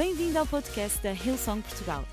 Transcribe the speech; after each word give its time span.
Bem-vindo 0.00 0.38
ao 0.38 0.46
podcast 0.46 0.98
da 1.02 1.12
Hillsong 1.12 1.60
Portugal. 1.60 2.08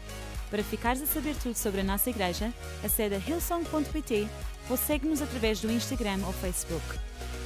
Para 0.50 0.62
ficares 0.62 1.02
a 1.02 1.05
saber 1.05 1.34
tudo 1.42 1.55
sobre 1.55 1.79
a 1.79 1.84
nossa 1.86 2.10
igreja, 2.10 2.54
acede 2.83 3.16
a 3.16 3.17
hillsong.pt 3.17 4.28
ou 4.70 4.75
segue-nos 4.75 5.21
através 5.21 5.62
do 5.62 5.71
Instagram 5.71 6.20
ou 6.26 6.34
Facebook. 6.34 6.84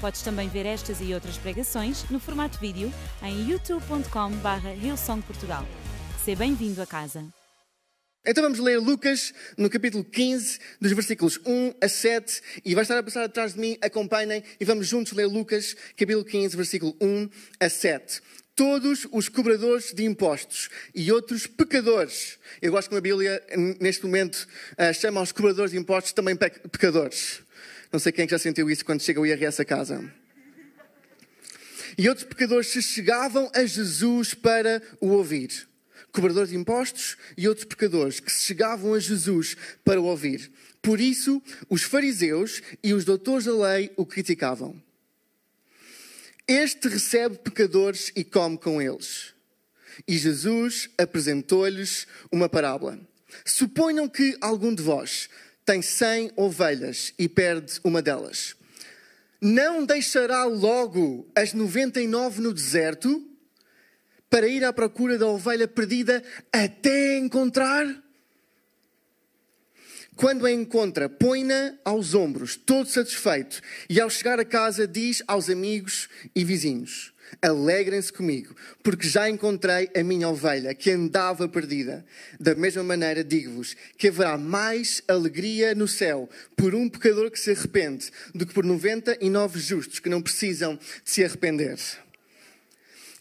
Podes 0.02 0.24
também 0.24 0.50
ver 0.50 0.66
estas 0.66 1.00
e 1.00 1.14
outras 1.14 1.38
pregações 1.38 2.10
no 2.10 2.20
formato 2.20 2.58
vídeo 2.58 2.92
em 3.22 3.52
youtube.com.br 3.52 4.84
hillsongportugal. 4.84 5.64
Seja 6.26 6.40
bem-vindo 6.40 6.82
a 6.82 6.88
casa. 6.88 7.24
Então 8.26 8.44
vamos 8.44 8.58
ler 8.58 8.80
Lucas 8.80 9.34
no 9.58 9.70
capítulo 9.70 10.04
15, 10.04 10.60
dos 10.80 10.92
versículos 10.92 11.40
1 11.46 11.74
a 11.84 11.88
7, 11.88 12.42
e 12.66 12.74
vai 12.74 12.82
estar 12.82 12.98
a 12.98 13.04
passar 13.04 13.24
atrás 13.24 13.54
de 13.54 13.60
mim, 13.60 13.78
acompanhem, 13.80 14.44
e 14.60 14.66
vamos 14.66 14.88
juntos 14.88 15.14
ler 15.14 15.26
Lucas, 15.26 15.76
capítulo 15.98 16.26
15, 16.26 16.56
versículo 16.56 16.96
1 17.00 17.30
a 17.60 17.70
7. 17.70 18.22
Todos 18.62 19.08
os 19.12 19.28
cobradores 19.28 19.92
de 19.92 20.06
impostos 20.06 20.70
e 20.94 21.12
outros 21.12 21.48
pecadores. 21.48 22.38
Eu 22.62 22.72
gosto 22.72 22.92
que 22.92 22.96
a 22.96 23.02
Bíblia, 23.02 23.44
neste 23.80 24.06
momento, 24.06 24.48
eh, 24.78 24.94
chama 24.94 25.20
os 25.20 25.32
cobradores 25.32 25.72
de 25.72 25.80
impostos 25.80 26.14
também 26.14 26.36
pecadores. 26.36 27.42
Não 27.92 28.00
sei 28.00 28.12
quem 28.12 28.26
é 28.26 28.28
já 28.28 28.38
sentiu 28.38 28.70
isso 28.70 28.86
quando 28.86 29.02
chega 29.02 29.20
o 29.20 29.26
IRS 29.26 29.60
a 29.60 29.66
casa. 29.66 30.14
E 31.98 32.08
outros 32.08 32.28
pecadores 32.28 32.68
se 32.68 32.84
chegavam 32.84 33.50
a 33.52 33.66
Jesus 33.66 34.36
para 34.36 34.80
o 35.00 35.08
ouvir 35.08 35.68
cobradores 36.12 36.52
de 36.52 36.56
impostos 36.56 37.18
e 37.36 37.48
outros 37.48 37.66
pecadores 37.66 38.20
que 38.20 38.32
se 38.32 38.44
chegavam 38.44 38.94
a 38.94 39.00
Jesus 39.00 39.58
para 39.84 40.00
o 40.00 40.06
ouvir. 40.06 40.52
Por 40.84 41.02
isso, 41.02 41.42
os 41.68 41.82
fariseus 41.82 42.62
e 42.84 42.94
os 42.94 43.06
doutores 43.06 43.46
da 43.46 43.54
lei 43.54 43.92
o 43.98 44.06
criticavam. 44.06 44.80
Este 46.52 46.90
recebe 46.90 47.38
pecadores 47.38 48.12
e 48.14 48.26
come 48.26 48.58
com 48.58 48.82
eles. 48.82 49.34
E 50.06 50.18
Jesus 50.18 50.90
apresentou-lhes 50.98 52.06
uma 52.30 52.50
parábola. 52.50 53.00
Suponham 53.46 54.10
que 54.10 54.36
algum 54.42 54.76
de 54.76 54.84
vós 54.84 55.30
tem 55.66 55.82
cem 55.82 56.30
ovelhas 56.36 57.14
e 57.18 57.30
perde 57.30 57.80
uma 57.86 58.02
delas. 58.02 58.54
Não 59.40 59.86
deixará 59.86 60.44
logo 60.44 61.26
as 61.34 61.54
noventa 61.54 62.02
e 62.02 62.06
nove 62.08 62.42
no 62.42 62.54
deserto 62.54 63.26
para 64.30 64.46
ir 64.46 64.66
à 64.66 64.74
procura 64.74 65.18
da 65.18 65.28
ovelha 65.28 65.70
perdida 65.70 66.22
até 66.52 67.18
encontrar? 67.18 67.86
Quando 70.16 70.46
a 70.46 70.52
encontra, 70.52 71.08
põe-na 71.08 71.76
aos 71.86 72.14
ombros, 72.14 72.56
todo 72.56 72.88
satisfeito, 72.88 73.62
e 73.90 74.00
ao 74.00 74.10
chegar 74.10 74.40
a 74.40 74.46
casa 74.46 74.88
diz 74.88 75.24
aos 75.26 75.50
amigos 75.50 76.10
e 76.36 76.44
vizinhos: 76.44 77.14
Alegrem-se 77.42 78.12
comigo, 78.12 78.56
porque 78.84 79.08
já 79.08 79.30
encontrei 79.30 79.90
a 79.96 80.04
minha 80.04 80.28
ovelha 80.28 80.76
que 80.76 80.92
andava 80.92 81.48
perdida. 81.48 82.06
Da 82.40 82.54
mesma 82.54 82.84
maneira, 82.84 83.24
digo-vos 83.24 83.76
que 83.98 84.10
haverá 84.10 84.38
mais 84.38 85.02
alegria 85.08 85.74
no 85.74 85.88
céu 85.88 86.30
por 86.58 86.76
um 86.76 86.90
pecador 86.90 87.32
que 87.32 87.40
se 87.40 87.52
arrepende 87.52 88.12
do 88.36 88.46
que 88.46 88.54
por 88.54 88.66
99 88.66 89.60
justos 89.60 90.00
que 90.00 90.10
não 90.10 90.22
precisam 90.22 90.76
de 90.76 91.10
se 91.10 91.24
arrepender. 91.24 91.80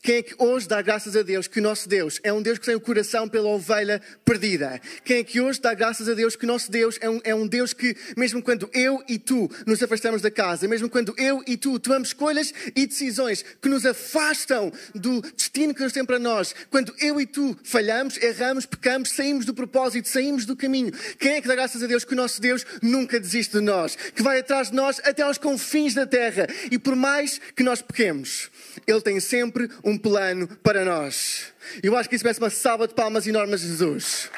Quem 0.02 0.16
é 0.16 0.22
que 0.22 0.34
hoje 0.38 0.66
dá 0.66 0.80
graças 0.80 1.14
a 1.14 1.20
Deus 1.20 1.46
que 1.46 1.58
o 1.58 1.62
nosso 1.62 1.86
Deus 1.86 2.20
é 2.22 2.32
um 2.32 2.40
Deus 2.40 2.58
que 2.58 2.64
tem 2.64 2.74
o 2.74 2.80
coração 2.80 3.28
pela 3.28 3.50
ovelha 3.50 4.00
perdida? 4.24 4.80
Quem 5.04 5.18
é 5.18 5.24
que 5.24 5.42
hoje 5.42 5.60
dá 5.60 5.74
graças 5.74 6.08
a 6.08 6.14
Deus 6.14 6.34
que 6.34 6.44
o 6.44 6.48
nosso 6.48 6.70
Deus 6.70 6.96
é 7.02 7.10
um, 7.10 7.20
é 7.22 7.34
um 7.34 7.46
Deus 7.46 7.74
que, 7.74 7.94
mesmo 8.16 8.42
quando 8.42 8.70
eu 8.72 9.04
e 9.06 9.18
tu 9.18 9.50
nos 9.66 9.82
afastamos 9.82 10.22
da 10.22 10.30
casa, 10.30 10.66
mesmo 10.66 10.88
quando 10.88 11.14
eu 11.18 11.42
e 11.46 11.54
tu 11.54 11.78
tomamos 11.78 12.08
escolhas 12.08 12.50
e 12.74 12.86
decisões 12.86 13.44
que 13.60 13.68
nos 13.68 13.84
afastam 13.84 14.72
do 14.94 15.20
destino 15.20 15.74
que 15.74 15.80
Deus 15.80 15.92
tem 15.92 16.02
para 16.02 16.18
nós, 16.18 16.54
quando 16.70 16.94
eu 16.98 17.20
e 17.20 17.26
tu 17.26 17.54
falhamos, 17.62 18.16
erramos, 18.22 18.64
pecamos, 18.64 19.10
saímos 19.10 19.44
do 19.44 19.52
propósito, 19.52 20.08
saímos 20.08 20.46
do 20.46 20.56
caminho, 20.56 20.92
quem 21.18 21.32
é 21.32 21.42
que 21.42 21.48
dá 21.48 21.54
graças 21.54 21.82
a 21.82 21.86
Deus 21.86 22.06
que 22.06 22.14
o 22.14 22.16
nosso 22.16 22.40
Deus 22.40 22.64
nunca 22.80 23.20
desiste 23.20 23.58
de 23.58 23.62
nós, 23.62 23.96
que 24.14 24.22
vai 24.22 24.38
atrás 24.38 24.70
de 24.70 24.76
nós 24.76 24.98
até 25.04 25.22
aos 25.22 25.36
confins 25.36 25.92
da 25.92 26.06
terra 26.06 26.46
e 26.70 26.78
por 26.78 26.96
mais 26.96 27.38
que 27.54 27.62
nós 27.62 27.82
pequemos, 27.82 28.50
Ele 28.86 29.02
tem 29.02 29.20
sempre 29.20 29.68
um 29.84 29.89
um 29.90 29.98
plano 29.98 30.48
para 30.58 30.84
nós. 30.84 31.52
Eu 31.82 31.96
acho 31.96 32.08
que 32.08 32.16
isso 32.16 32.24
merece 32.24 32.40
uma 32.40 32.50
salva 32.50 32.88
de 32.88 32.94
palmas 32.94 33.26
enorme 33.26 33.54
a 33.54 33.56
Jesus. 33.56 34.30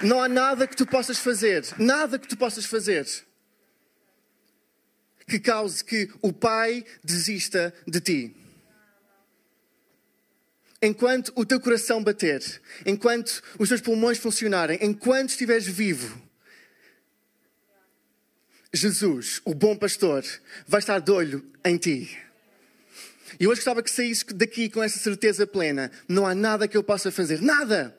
Não 0.00 0.22
há 0.22 0.28
nada 0.28 0.66
que 0.66 0.76
tu 0.76 0.86
possas 0.86 1.18
fazer, 1.18 1.64
nada 1.78 2.18
que 2.18 2.26
tu 2.26 2.36
possas 2.36 2.64
fazer 2.64 3.06
que 5.32 5.38
cause 5.38 5.82
que 5.82 6.10
o 6.20 6.32
Pai 6.32 6.84
desista 7.02 7.72
de 7.86 8.00
ti. 8.00 8.36
Enquanto 10.82 11.32
o 11.36 11.46
teu 11.46 11.60
coração 11.60 12.02
bater, 12.02 12.42
enquanto 12.84 13.42
os 13.58 13.68
teus 13.68 13.80
pulmões 13.80 14.18
funcionarem, 14.18 14.78
enquanto 14.82 15.30
estiveres 15.30 15.66
vivo, 15.66 16.20
Jesus, 18.74 19.40
o 19.44 19.54
bom 19.54 19.76
pastor, 19.76 20.24
vai 20.66 20.80
estar 20.80 20.98
de 20.98 21.10
olho 21.10 21.50
em 21.64 21.76
ti. 21.76 22.18
E 23.38 23.46
hoje 23.46 23.60
gostava 23.60 23.82
que 23.82 23.90
saísse 23.90 24.24
daqui 24.34 24.68
com 24.68 24.82
essa 24.82 24.98
certeza 24.98 25.46
plena. 25.46 25.90
Não 26.08 26.26
há 26.26 26.34
nada 26.34 26.68
que 26.68 26.76
eu 26.76 26.82
possa 26.82 27.10
fazer. 27.10 27.40
Nada! 27.40 27.96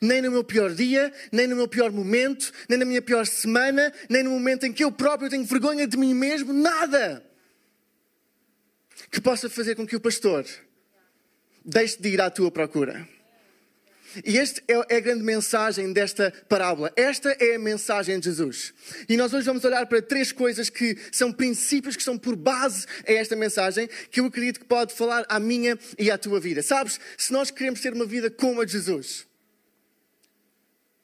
Nem 0.00 0.20
no 0.20 0.30
meu 0.30 0.42
pior 0.42 0.72
dia, 0.72 1.12
nem 1.30 1.46
no 1.46 1.54
meu 1.54 1.68
pior 1.68 1.92
momento, 1.92 2.52
nem 2.68 2.78
na 2.78 2.84
minha 2.84 3.00
pior 3.00 3.24
semana, 3.24 3.92
nem 4.08 4.22
no 4.22 4.30
momento 4.30 4.66
em 4.66 4.72
que 4.72 4.82
eu 4.82 4.90
próprio 4.90 5.30
tenho 5.30 5.44
vergonha 5.44 5.86
de 5.86 5.96
mim 5.96 6.12
mesmo. 6.12 6.52
Nada! 6.52 7.24
Que 9.10 9.20
possa 9.20 9.48
fazer 9.48 9.76
com 9.76 9.86
que 9.86 9.96
o 9.96 10.00
pastor 10.00 10.44
deixe 11.64 12.00
de 12.00 12.08
ir 12.08 12.20
à 12.20 12.30
tua 12.30 12.50
procura. 12.50 13.08
E 14.24 14.38
esta 14.38 14.62
é, 14.68 14.94
é 14.94 14.96
a 14.96 15.00
grande 15.00 15.22
mensagem 15.22 15.92
desta 15.92 16.32
parábola. 16.48 16.92
Esta 16.96 17.30
é 17.40 17.56
a 17.56 17.58
mensagem 17.58 18.18
de 18.18 18.26
Jesus. 18.26 18.72
E 19.08 19.16
nós 19.16 19.32
hoje 19.32 19.46
vamos 19.46 19.64
olhar 19.64 19.86
para 19.86 20.00
três 20.00 20.32
coisas 20.32 20.70
que 20.70 20.96
são 21.12 21.32
princípios 21.32 21.96
que 21.96 22.02
estão 22.02 22.16
por 22.16 22.36
base 22.36 22.86
a 23.06 23.12
esta 23.12 23.36
mensagem, 23.36 23.88
que 24.10 24.20
eu 24.20 24.26
acredito 24.26 24.60
que 24.60 24.66
pode 24.66 24.94
falar 24.94 25.24
à 25.28 25.38
minha 25.38 25.78
e 25.98 26.10
à 26.10 26.18
tua 26.18 26.40
vida. 26.40 26.62
Sabes, 26.62 27.00
se 27.16 27.32
nós 27.32 27.50
queremos 27.50 27.80
ter 27.80 27.92
uma 27.92 28.06
vida 28.06 28.30
como 28.30 28.60
a 28.60 28.64
de 28.64 28.72
Jesus, 28.72 29.26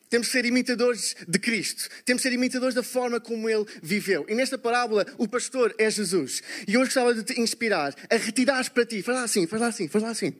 temos 0.08 0.26
que 0.26 0.32
ser 0.32 0.44
imitadores 0.44 1.16
de 1.26 1.38
Cristo. 1.38 1.88
Temos 2.04 2.22
que 2.22 2.28
ser 2.28 2.34
imitadores 2.34 2.74
da 2.74 2.82
forma 2.82 3.18
como 3.18 3.48
Ele 3.48 3.64
viveu. 3.82 4.26
E 4.28 4.34
nesta 4.34 4.58
parábola, 4.58 5.06
o 5.16 5.26
pastor 5.26 5.74
é 5.78 5.90
Jesus. 5.90 6.42
E 6.68 6.76
hoje 6.76 6.88
gostava 6.88 7.14
de 7.14 7.22
te 7.22 7.40
inspirar 7.40 7.94
a 8.10 8.16
retirares 8.16 8.68
para 8.68 8.84
ti. 8.84 9.00
Faz 9.00 9.16
lá 9.16 9.24
assim, 9.24 9.46
faz 9.46 9.62
lá 9.62 9.68
assim, 9.68 9.88
faz 9.88 10.04
lá 10.04 10.10
assim 10.10 10.34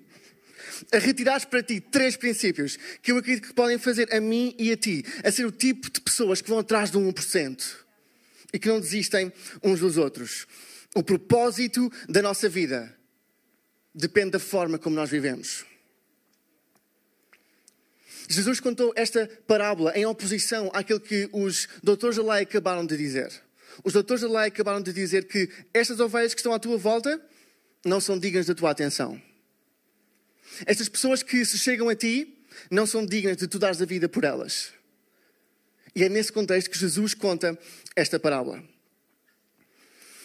a 0.91 0.99
retirares 0.99 1.45
para 1.45 1.63
ti 1.63 1.81
três 1.81 2.17
princípios 2.17 2.79
que 3.03 3.13
eu 3.13 3.19
acredito 3.19 3.49
que 3.49 3.55
podem 3.55 3.79
fazer 3.79 4.13
a 4.13 4.21
mim 4.21 4.55
e 4.59 4.73
a 4.73 4.77
ti 4.77 5.05
a 5.23 5.31
ser 5.31 5.45
o 5.45 5.53
tipo 5.53 5.91
de 5.91 6.01
pessoas 6.01 6.41
que 6.41 6.49
vão 6.49 6.59
atrás 6.59 6.91
do 6.91 6.99
1% 7.01 7.63
e 8.53 8.59
que 8.59 8.69
não 8.69 8.81
desistem 8.81 9.33
uns 9.63 9.81
dos 9.81 9.97
outros. 9.97 10.47
O 10.95 11.03
propósito 11.03 11.91
da 12.09 12.21
nossa 12.21 12.49
vida 12.49 12.95
depende 13.95 14.33
da 14.33 14.39
forma 14.39 14.79
como 14.79 14.97
nós 14.97 15.11
vivemos. 15.11 15.65
Jesus 18.29 18.61
contou 18.61 18.93
esta 18.97 19.29
parábola 19.47 19.93
em 19.97 20.07
oposição 20.07 20.71
àquilo 20.73 21.01
que 21.01 21.29
os 21.33 21.69
doutores 21.83 22.17
da 22.17 22.35
lei 22.35 22.43
acabaram 22.43 22.87
de 22.87 22.97
dizer. 22.97 23.33
Os 23.83 23.93
doutores 23.93 24.23
da 24.23 24.29
lei 24.29 24.49
acabaram 24.49 24.81
de 24.81 24.93
dizer 24.93 25.27
que 25.27 25.49
estas 25.73 25.99
ovelhas 25.99 26.35
que 26.35 26.41
estão 26.41 26.53
à 26.53 26.59
tua 26.59 26.77
volta 26.77 27.21
não 27.85 28.01
são 28.01 28.19
dignas 28.19 28.47
da 28.47 28.55
tua 28.55 28.71
atenção. 28.71 29.21
Estas 30.67 30.89
pessoas 30.89 31.23
que 31.23 31.45
se 31.45 31.59
chegam 31.59 31.89
a 31.89 31.95
ti 31.95 32.39
não 32.71 32.87
são 32.87 33.05
dignas 33.05 33.37
de 33.37 33.47
tu 33.47 33.59
dares 33.59 33.81
a 33.81 33.85
vida 33.85 34.09
por 34.09 34.25
elas. 34.25 34.73
E 35.95 36.05
é 36.05 36.09
nesse 36.09 36.33
contexto 36.33 36.71
que 36.71 36.79
Jesus 36.79 37.15
conta 37.15 37.59
esta 37.95 38.19
parábola. 38.19 38.63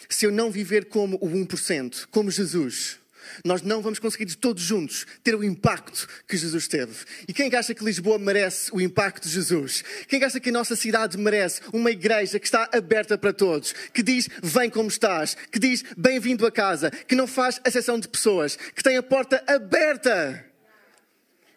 Se 0.08 0.24
eu 0.24 0.32
não 0.32 0.50
viver 0.50 0.86
como 0.86 1.16
o 1.20 1.28
1%, 1.28 2.06
como 2.10 2.30
Jesus, 2.30 2.98
nós 3.44 3.62
não 3.62 3.82
vamos 3.82 3.98
conseguir 3.98 4.34
todos 4.36 4.62
juntos 4.62 5.06
ter 5.22 5.34
o 5.34 5.44
impacto 5.44 6.08
que 6.26 6.36
Jesus 6.36 6.68
teve. 6.68 7.04
E 7.26 7.32
quem 7.32 7.54
acha 7.54 7.74
que 7.74 7.84
Lisboa 7.84 8.18
merece 8.18 8.70
o 8.72 8.80
impacto 8.80 9.24
de 9.24 9.34
Jesus? 9.34 9.82
Quem 10.06 10.22
acha 10.22 10.40
que 10.40 10.50
a 10.50 10.52
nossa 10.52 10.76
cidade 10.76 11.16
merece 11.16 11.60
uma 11.72 11.90
igreja 11.90 12.38
que 12.38 12.46
está 12.46 12.68
aberta 12.72 13.16
para 13.16 13.32
todos, 13.32 13.72
que 13.92 14.02
diz 14.02 14.28
vem 14.42 14.70
como 14.70 14.88
estás, 14.88 15.36
que 15.50 15.58
diz 15.58 15.84
bem-vindo 15.96 16.46
a 16.46 16.50
casa, 16.50 16.90
que 16.90 17.14
não 17.14 17.26
faz 17.26 17.60
exceção 17.64 17.98
de 17.98 18.08
pessoas, 18.08 18.56
que 18.56 18.82
tem 18.82 18.96
a 18.96 19.02
porta 19.02 19.42
aberta 19.46 20.44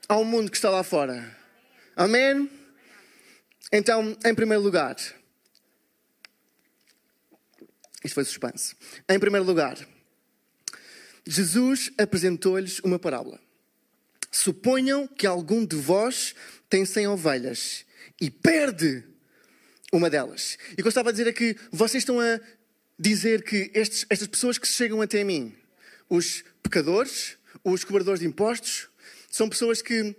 ao 0.07 0.23
mundo 0.23 0.51
que 0.51 0.57
está 0.57 0.69
lá 0.69 0.83
fora? 0.83 1.37
Amém? 1.95 2.49
Então, 3.71 4.17
em 4.25 4.35
primeiro 4.35 4.61
lugar, 4.61 4.95
isto 8.03 8.15
foi 8.15 8.25
suspense. 8.25 8.75
Em 9.07 9.19
primeiro 9.19 9.45
lugar, 9.45 9.77
Jesus 11.25 11.91
apresentou-lhes 11.97 12.79
uma 12.79 12.99
parábola. 12.99 13.39
Suponham 14.31 15.07
que 15.07 15.27
algum 15.27 15.65
de 15.65 15.75
vós 15.75 16.33
tem 16.69 16.85
cem 16.85 17.07
ovelhas 17.07 17.85
e 18.19 18.29
perde 18.29 19.03
uma 19.91 20.09
delas. 20.09 20.57
E 20.71 20.73
o 20.73 20.75
que 20.77 20.83
eu 20.83 20.89
estava 20.89 21.09
a 21.09 21.11
dizer 21.11 21.27
é 21.27 21.33
que 21.33 21.55
vocês 21.71 22.01
estão 22.01 22.19
a 22.19 22.39
dizer 22.97 23.43
que 23.43 23.69
estes, 23.73 24.05
estas 24.09 24.27
pessoas 24.27 24.57
que 24.57 24.67
chegam 24.67 25.01
até 25.01 25.23
mim, 25.23 25.53
os 26.09 26.43
pecadores, 26.63 27.37
os 27.63 27.83
cobradores 27.83 28.21
de 28.21 28.27
impostos, 28.27 28.87
são 29.29 29.49
pessoas 29.49 29.81
que 29.81 30.15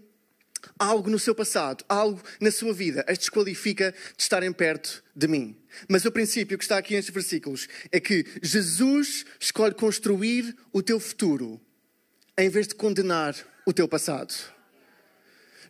algo 0.79 1.11
no 1.11 1.19
seu 1.19 1.35
passado, 1.35 1.85
algo 1.89 2.23
na 2.41 2.51
sua 2.51 2.73
vida 2.73 3.05
as 3.09 3.19
desqualifica 3.19 3.95
de 4.17 4.23
estarem 4.23 4.53
perto 4.53 5.03
de 5.15 5.29
mim. 5.29 5.57
Mas 5.89 6.05
o 6.05 6.13
princípio 6.13 6.59
que 6.59 6.65
está 6.65 6.79
aqui 6.79 6.95
nestes 6.95 7.13
versículos 7.13 7.69
é 7.91 7.99
que 7.99 8.25
Jesus 8.43 9.25
escolhe 9.41 9.75
construir 9.75 10.57
o 10.73 10.83
teu 10.83 11.01
futuro 11.01 11.61
em 12.37 12.49
vez 12.49 12.67
de 12.67 12.75
condenar 12.75 13.35
o 13.67 13.73
teu 13.73 13.89
passado. 13.89 14.35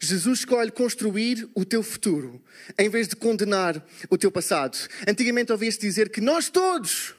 Jesus 0.01 0.41
escolhe 0.41 0.71
construir 0.71 1.49
o 1.55 1.65
teu 1.65 1.83
futuro 1.83 2.43
em 2.77 2.89
vez 2.89 3.07
de 3.07 3.15
condenar 3.15 3.85
o 4.11 4.19
teu 4.19 4.33
passado. 4.33 4.77
Antigamente 5.07 5.53
ouvia-se 5.53 5.79
dizer 5.79 6.11
que 6.11 6.21
nós 6.21 6.49
todos 6.49 7.15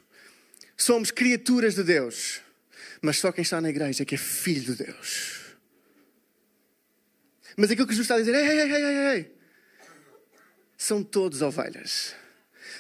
somos 0.76 1.10
criaturas 1.10 1.76
de 1.76 1.84
Deus, 1.84 2.42
mas 3.02 3.18
só 3.18 3.32
quem 3.32 3.42
está 3.42 3.62
na 3.62 3.70
igreja 3.70 4.04
é 4.04 4.06
que 4.06 4.16
é 4.16 4.18
filho 4.18 4.76
de 4.76 4.84
Deus. 4.84 5.43
Mas 7.58 7.72
aquilo 7.72 7.88
que 7.88 7.94
Jesus 7.94 8.06
está 8.06 8.16
a 8.16 8.20
dizer, 8.20 8.36
ei, 8.36 8.48
ei, 8.48 8.72
ei, 8.72 8.84
ei, 8.84 9.16
ei, 9.16 9.38
são 10.78 11.04
todos 11.04 11.42
ovelhas 11.42 12.16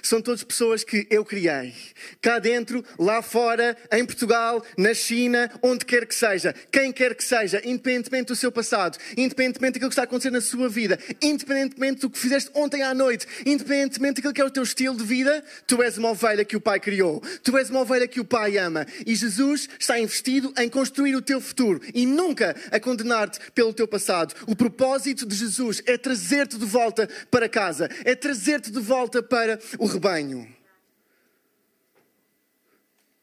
são 0.03 0.21
todas 0.21 0.43
pessoas 0.43 0.83
que 0.83 1.07
eu 1.09 1.23
criei. 1.23 1.73
Cá 2.21 2.37
dentro, 2.37 2.83
lá 2.99 3.21
fora, 3.21 3.75
em 3.91 4.05
Portugal, 4.05 4.63
na 4.77 4.93
China, 4.93 5.49
onde 5.61 5.85
quer 5.85 6.05
que 6.05 6.13
seja. 6.13 6.53
Quem 6.69 6.91
quer 6.91 7.15
que 7.15 7.23
seja, 7.23 7.61
independentemente 7.63 8.27
do 8.27 8.35
seu 8.35 8.51
passado, 8.51 8.97
independentemente 9.15 9.73
daquilo 9.73 9.89
que 9.89 9.93
está 9.93 10.03
a 10.03 10.05
acontecer 10.05 10.29
na 10.29 10.41
sua 10.41 10.67
vida, 10.67 10.99
independentemente 11.21 12.01
do 12.01 12.09
que 12.09 12.19
fizeste 12.19 12.51
ontem 12.53 12.83
à 12.83 12.93
noite, 12.93 13.25
independentemente 13.45 14.15
daquilo 14.15 14.33
que 14.33 14.41
é 14.41 14.45
o 14.45 14.51
teu 14.51 14.63
estilo 14.63 14.97
de 14.97 15.03
vida, 15.03 15.43
tu 15.65 15.81
és 15.81 15.97
uma 15.97 16.09
ovelha 16.09 16.43
que 16.43 16.57
o 16.57 16.61
Pai 16.61 16.79
criou. 16.79 17.21
Tu 17.41 17.57
és 17.57 17.69
uma 17.69 17.79
ovelha 17.81 18.07
que 18.07 18.19
o 18.19 18.25
Pai 18.25 18.57
ama. 18.57 18.85
E 19.05 19.15
Jesus 19.15 19.69
está 19.79 19.97
investido 19.97 20.53
em 20.57 20.67
construir 20.67 21.15
o 21.15 21.21
teu 21.21 21.39
futuro 21.39 21.79
e 21.93 22.05
nunca 22.05 22.55
a 22.71 22.79
condenar-te 22.79 23.39
pelo 23.51 23.73
teu 23.73 23.87
passado. 23.87 24.35
O 24.47 24.55
propósito 24.55 25.25
de 25.25 25.35
Jesus 25.35 25.81
é 25.85 25.97
trazer-te 25.97 26.57
de 26.57 26.65
volta 26.65 27.07
para 27.31 27.47
casa, 27.47 27.89
é 28.03 28.13
trazer-te 28.15 28.69
de 28.69 28.79
volta 28.79 29.23
para 29.23 29.59
o 29.79 29.92
rebanho. 29.93 30.53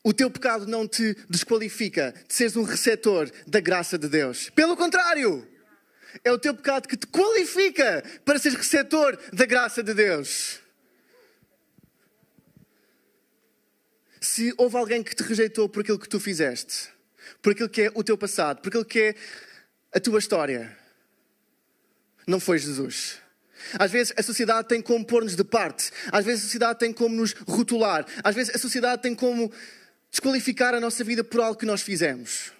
O 0.03 0.15
teu 0.15 0.31
pecado 0.31 0.67
não 0.67 0.89
te 0.89 1.15
desqualifica 1.29 2.15
de 2.27 2.35
seres 2.35 2.57
um 2.57 2.63
receptor 2.63 3.31
da 3.47 3.61
graça 3.61 3.99
de 3.99 4.09
Deus. 4.09 4.49
Pelo 4.51 4.77
contrário, 4.77 5.47
é 6.25 6.33
o 6.33 6.39
teu 6.39 6.55
pecado 6.55 6.89
que 6.89 6.97
te 6.97 7.07
qualifica 7.07 8.03
para 8.25 8.39
seres 8.39 8.57
receptor 8.57 9.19
da 9.33 9.45
graça 9.45 9.83
de 9.83 9.93
Deus. 9.93 10.61
Se 14.21 14.55
houve 14.57 14.77
alguém 14.77 15.03
que 15.03 15.15
te 15.15 15.23
rejeitou 15.23 15.69
por 15.69 15.81
aquilo 15.81 15.99
que 15.99 16.09
tu 16.09 16.19
fizeste, 16.19 16.89
por 17.43 17.53
aquilo 17.53 17.69
que 17.69 17.83
é 17.83 17.93
o 17.95 18.05
teu 18.05 18.17
passado, 18.17 18.61
por 18.61 18.69
aquilo 18.69 18.85
que 18.85 19.01
é 19.01 19.15
a 19.93 20.01
tua 20.01 20.19
história, 20.19 20.77
não 22.27 22.41
foi 22.41 22.59
Jesus. 22.59 23.19
Às 23.79 23.91
vezes 23.91 24.13
a 24.17 24.23
sociedade 24.23 24.69
tem 24.69 24.81
como 24.81 25.05
pôr-nos 25.05 25.37
de 25.37 25.45
parte. 25.45 25.91
Às 26.11 26.25
vezes 26.25 26.43
a 26.43 26.47
sociedade 26.47 26.79
tem 26.79 26.93
como 26.93 27.15
nos 27.15 27.33
rotular. 27.47 28.07
Às 28.23 28.35
vezes 28.35 28.55
a 28.55 28.59
sociedade 28.59 29.03
tem 29.03 29.15
como 29.15 29.53
desqualificar 30.11 30.75
a 30.75 30.81
nossa 30.81 31.05
vida 31.05 31.23
por 31.23 31.41
algo 31.41 31.59
que 31.59 31.67
nós 31.67 31.83
fizemos. 31.83 32.53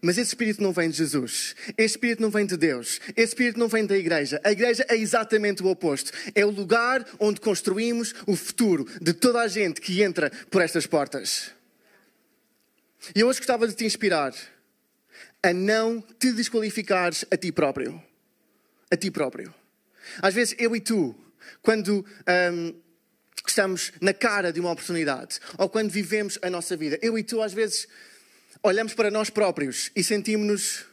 Mas 0.00 0.16
esse 0.16 0.28
espírito 0.28 0.62
não 0.62 0.72
vem 0.72 0.88
de 0.88 0.96
Jesus. 0.96 1.56
Esse 1.76 1.94
espírito 1.94 2.22
não 2.22 2.30
vem 2.30 2.46
de 2.46 2.56
Deus. 2.56 3.00
Esse 3.16 3.32
espírito 3.32 3.58
não 3.58 3.68
vem 3.68 3.84
da 3.84 3.96
igreja. 3.96 4.40
A 4.44 4.52
igreja 4.52 4.86
é 4.88 4.96
exatamente 4.96 5.62
o 5.62 5.66
oposto. 5.66 6.12
É 6.34 6.44
o 6.44 6.50
lugar 6.50 7.04
onde 7.18 7.40
construímos 7.40 8.14
o 8.26 8.36
futuro 8.36 8.86
de 9.00 9.12
toda 9.12 9.40
a 9.40 9.48
gente 9.48 9.80
que 9.80 10.02
entra 10.02 10.30
por 10.50 10.62
estas 10.62 10.86
portas. 10.86 11.50
E 13.14 13.20
eu 13.20 13.28
hoje 13.28 13.40
gostava 13.40 13.66
de 13.66 13.74
te 13.74 13.84
inspirar 13.84 14.34
a 15.42 15.52
não 15.52 16.00
te 16.00 16.32
desqualificares 16.32 17.24
a 17.30 17.36
ti 17.36 17.50
próprio 17.50 18.07
a 18.90 18.96
ti 18.96 19.10
próprio. 19.10 19.52
Às 20.22 20.34
vezes 20.34 20.54
eu 20.58 20.74
e 20.74 20.80
tu, 20.80 21.14
quando 21.62 22.04
um, 22.52 22.74
estamos 23.46 23.92
na 24.00 24.12
cara 24.12 24.52
de 24.52 24.60
uma 24.60 24.70
oportunidade, 24.70 25.40
ou 25.56 25.68
quando 25.68 25.90
vivemos 25.90 26.38
a 26.42 26.50
nossa 26.50 26.76
vida, 26.76 26.98
eu 27.02 27.18
e 27.18 27.22
tu 27.22 27.42
às 27.42 27.52
vezes 27.52 27.88
olhamos 28.62 28.94
para 28.94 29.10
nós 29.10 29.30
próprios 29.30 29.90
e 29.94 30.02
sentimos-nos 30.02 30.86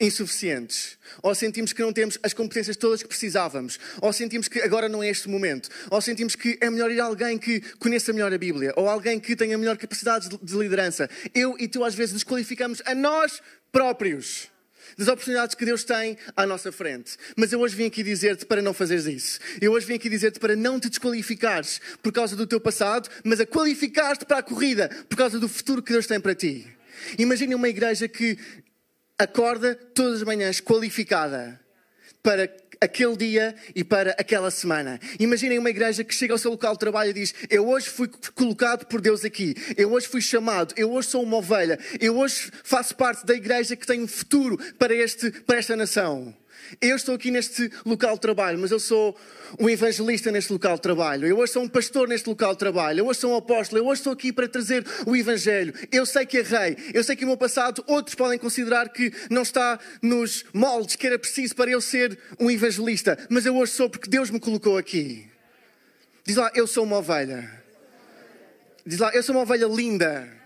insuficientes, 0.00 0.96
ou 1.22 1.34
sentimos 1.34 1.72
que 1.72 1.82
não 1.82 1.92
temos 1.92 2.18
as 2.22 2.32
competências 2.32 2.76
todas 2.76 3.02
que 3.02 3.08
precisávamos, 3.08 3.80
ou 4.00 4.12
sentimos 4.12 4.46
que 4.46 4.60
agora 4.60 4.88
não 4.88 5.02
é 5.02 5.08
este 5.08 5.28
momento, 5.28 5.68
ou 5.90 6.00
sentimos 6.00 6.36
que 6.36 6.56
é 6.60 6.70
melhor 6.70 6.90
ir 6.90 7.00
a 7.00 7.04
alguém 7.04 7.36
que 7.36 7.60
conheça 7.78 8.12
melhor 8.12 8.32
a 8.32 8.38
Bíblia, 8.38 8.72
ou 8.76 8.88
alguém 8.88 9.18
que 9.18 9.34
tenha 9.34 9.58
melhor 9.58 9.76
capacidade 9.76 10.28
de 10.28 10.56
liderança. 10.56 11.10
Eu 11.34 11.56
e 11.58 11.66
tu 11.66 11.82
às 11.84 11.94
vezes 11.94 12.14
desqualificamos 12.14 12.80
a 12.84 12.94
nós 12.94 13.42
próprios 13.72 14.48
das 14.96 15.08
oportunidades 15.08 15.54
que 15.54 15.64
Deus 15.64 15.84
tem 15.84 16.16
à 16.36 16.46
nossa 16.46 16.72
frente. 16.72 17.16
Mas 17.36 17.52
eu 17.52 17.60
hoje 17.60 17.76
vim 17.76 17.86
aqui 17.86 18.02
dizer-te 18.02 18.46
para 18.46 18.62
não 18.62 18.72
fazeres 18.72 19.06
isso. 19.06 19.40
Eu 19.60 19.72
hoje 19.72 19.86
vim 19.86 19.94
aqui 19.94 20.08
dizer-te 20.08 20.38
para 20.38 20.56
não 20.56 20.78
te 20.80 20.88
desqualificares 20.88 21.80
por 22.02 22.12
causa 22.12 22.36
do 22.36 22.46
teu 22.46 22.60
passado, 22.60 23.08
mas 23.24 23.40
a 23.40 23.46
qualificar-te 23.46 24.24
para 24.24 24.38
a 24.38 24.42
corrida 24.42 24.88
por 25.08 25.16
causa 25.16 25.38
do 25.38 25.48
futuro 25.48 25.82
que 25.82 25.92
Deus 25.92 26.06
tem 26.06 26.20
para 26.20 26.34
ti. 26.34 26.66
Imagine 27.18 27.54
uma 27.54 27.68
igreja 27.68 28.08
que 28.08 28.38
acorda 29.18 29.74
todas 29.74 30.20
as 30.20 30.22
manhãs 30.22 30.60
qualificada 30.60 31.60
para 32.22 32.48
aquele 32.80 33.16
dia 33.16 33.54
e 33.74 33.84
para 33.84 34.12
aquela 34.12 34.50
semana. 34.50 35.00
Imaginem 35.18 35.58
uma 35.58 35.70
igreja 35.70 36.04
que 36.04 36.14
chega 36.14 36.34
ao 36.34 36.38
seu 36.38 36.50
local 36.50 36.72
de 36.74 36.80
trabalho 36.80 37.10
e 37.10 37.14
diz: 37.14 37.34
Eu 37.50 37.68
hoje 37.68 37.88
fui 37.88 38.08
colocado 38.34 38.86
por 38.86 39.00
Deus 39.00 39.24
aqui, 39.24 39.54
eu 39.76 39.92
hoje 39.92 40.06
fui 40.06 40.20
chamado, 40.20 40.74
eu 40.76 40.90
hoje 40.92 41.08
sou 41.08 41.22
uma 41.22 41.36
ovelha, 41.36 41.78
eu 42.00 42.16
hoje 42.18 42.50
faço 42.62 42.94
parte 42.96 43.26
da 43.26 43.34
igreja 43.34 43.76
que 43.76 43.86
tem 43.86 44.02
um 44.02 44.08
futuro 44.08 44.58
para, 44.78 44.94
este, 44.94 45.30
para 45.30 45.58
esta 45.58 45.76
nação. 45.76 46.34
Eu 46.80 46.96
estou 46.96 47.14
aqui 47.14 47.30
neste 47.30 47.70
local 47.84 48.14
de 48.14 48.20
trabalho, 48.20 48.58
mas 48.58 48.70
eu 48.70 48.78
sou 48.78 49.16
um 49.58 49.68
evangelista 49.68 50.30
neste 50.30 50.52
local 50.52 50.76
de 50.76 50.82
trabalho. 50.82 51.26
Eu 51.26 51.38
hoje 51.38 51.52
sou 51.52 51.62
um 51.62 51.68
pastor 51.68 52.06
neste 52.06 52.28
local 52.28 52.52
de 52.52 52.58
trabalho. 52.58 53.00
Eu 53.00 53.06
hoje 53.06 53.20
sou 53.20 53.32
um 53.32 53.36
apóstolo. 53.36 53.80
Eu 53.80 53.86
hoje 53.86 54.00
estou 54.00 54.12
aqui 54.12 54.32
para 54.32 54.48
trazer 54.48 54.86
o 55.06 55.16
evangelho. 55.16 55.74
Eu 55.90 56.04
sei 56.04 56.26
que 56.26 56.38
errei. 56.38 56.76
Eu 56.92 57.02
sei 57.02 57.16
que 57.16 57.24
o 57.24 57.28
meu 57.28 57.36
passado, 57.36 57.82
outros 57.86 58.14
podem 58.14 58.38
considerar 58.38 58.88
que 58.90 59.12
não 59.30 59.42
está 59.42 59.78
nos 60.02 60.44
moldes 60.52 60.96
que 60.96 61.06
era 61.06 61.18
preciso 61.18 61.54
para 61.54 61.70
eu 61.70 61.80
ser 61.80 62.18
um 62.38 62.50
evangelista. 62.50 63.18
Mas 63.28 63.46
eu 63.46 63.56
hoje 63.56 63.72
sou 63.72 63.88
porque 63.88 64.08
Deus 64.08 64.30
me 64.30 64.38
colocou 64.38 64.76
aqui. 64.76 65.26
Diz 66.24 66.36
lá, 66.36 66.50
eu 66.54 66.66
sou 66.66 66.84
uma 66.84 66.98
ovelha. 66.98 67.50
Diz 68.84 68.98
lá, 68.98 69.10
eu 69.14 69.22
sou 69.22 69.34
uma 69.34 69.42
ovelha 69.42 69.66
linda 69.66 70.37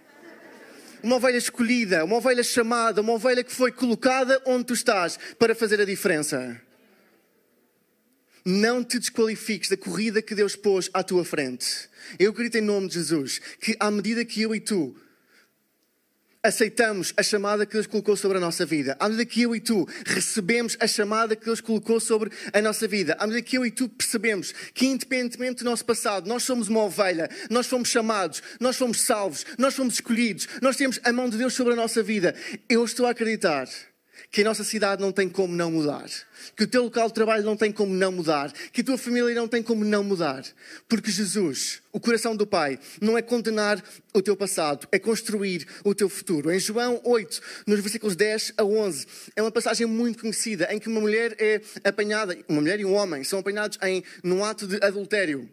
uma 1.03 1.17
ovelha 1.17 1.37
escolhida, 1.37 2.05
uma 2.05 2.17
ovelha 2.17 2.43
chamada, 2.43 3.01
uma 3.01 3.13
ovelha 3.13 3.43
que 3.43 3.53
foi 3.53 3.73
colocada 3.73 4.41
onde 4.47 4.65
tu 4.65 4.75
estás 4.75 5.19
para 5.39 5.55
fazer 5.55 5.81
a 5.81 5.85
diferença. 5.85 6.61
Não 8.45 8.83
te 8.83 8.99
desqualifiques 8.99 9.69
da 9.69 9.77
corrida 9.77 10.21
que 10.21 10.35
Deus 10.35 10.57
pôs 10.57 10.91
à 10.93 11.03
tua 11.03 11.25
frente. 11.25 11.89
Eu 12.19 12.33
grito 12.33 12.59
em 12.59 12.61
nome 12.61 12.89
de 12.89 12.95
Jesus 12.95 13.41
que, 13.61 13.77
à 13.79 13.91
medida 13.91 14.25
que 14.25 14.43
eu 14.43 14.55
e 14.55 14.61
tu 14.61 14.97
aceitamos 16.45 17.15
a 17.17 17.23
chamada 17.23 17.65
que 17.65 17.75
Deus 17.75 17.87
colocou 17.87 18.17
sobre 18.17 18.39
a 18.39 18.41
nossa 18.41 18.67
vida, 18.67 18.97
à 18.99 19.09
medida 19.09 19.25
que 19.25 19.43
eu 19.43 19.55
e 19.55 19.61
tu 19.61 19.87
recebemos 20.05 20.77
a 20.81 20.89
chamada 20.89 21.37
que 21.37 21.45
Deus 21.45 21.61
colocou 21.61 22.01
sobre 22.01 22.33
a 22.53 22.61
nossa 22.61 22.89
vida, 22.89 23.17
à 23.21 23.27
medida 23.29 23.43
que 23.43 23.57
eu 23.57 23.65
e 23.65 23.71
tu 23.71 23.89
percebemos 23.89 24.53
que, 24.75 24.87
independentemente 24.87 25.63
do 25.63 25.71
nosso 25.71 25.85
passado, 25.85 26.29
nós 26.29 26.43
somos 26.43 26.67
uma 26.67 26.83
ovelha, 26.83 27.31
nós 27.49 27.69
fomos 27.69 27.91
chamados, 27.91 28.43
nós 28.59 28.77
fomos 28.77 29.03
salvos, 29.03 29.47
nós 29.57 29.75
fomos 29.75 29.95
escolhidos, 29.95 30.49
nós 30.61 30.77
temos 30.77 30.99
a 31.05 31.13
mão 31.13 31.29
de 31.29 31.39
Deus 31.39 31.55
sobre 31.55 31.75
a 31.75 31.77
nossa 31.77 32.03
vida, 32.03 32.35
eu 32.69 32.85
estou 32.85 33.07
a 33.07 33.11
acreditar 33.11 33.69
que 34.31 34.41
a 34.41 34.45
nossa 34.45 34.65
cidade 34.65 35.01
não 35.01 35.13
tem 35.13 35.29
como 35.29 35.55
não 35.55 35.71
mudar, 35.71 36.09
que 36.57 36.65
o 36.65 36.67
teu 36.67 36.85
local 36.85 37.09
de 37.09 37.15
trabalho 37.15 37.45
não 37.45 37.57
tem 37.57 37.71
como 37.71 37.95
não 37.95 38.13
mudar, 38.13 38.53
que 38.73 38.81
a 38.81 38.85
tua 38.85 38.99
família 38.99 39.35
não 39.35 39.49
tem 39.49 39.63
como 39.63 39.85
não 39.85 40.03
mudar, 40.03 40.45
porque 40.89 41.11
Jesus, 41.11 41.83
o 41.93 42.01
coração 42.01 42.35
do 42.35 42.47
Pai, 42.47 42.79
não 43.01 43.17
é 43.17 43.23
condenar 43.23 43.83
o 44.15 44.23
teu 44.23 44.37
passado, 44.37 44.87
é 44.91 44.99
construir 44.99 45.67
o 45.85 45.95
teu 45.95 46.09
futuro. 46.09 46.51
Em 46.51 46.59
João 46.59 47.01
8, 47.05 47.41
nos 47.67 47.81
versículos 47.81 48.17
10 48.17 48.55
a 48.57 48.65
11, 48.65 49.07
é 49.37 49.43
uma 49.43 49.53
passagem 49.53 49.87
muito 49.87 50.21
conhecida 50.21 50.73
em 50.73 50.79
que 50.79 50.89
uma 50.89 51.01
mulher 51.01 51.37
é 51.39 51.61
apanhada, 51.85 52.37
uma 52.49 52.61
mulher 52.61 52.81
e 52.81 52.85
um 52.85 52.95
homem 52.95 53.25
são 53.25 53.39
apanhados 53.39 53.79
em 53.83 54.03
num 54.23 54.45
ato 54.45 54.67
de 54.67 54.83
adultério. 54.83 55.49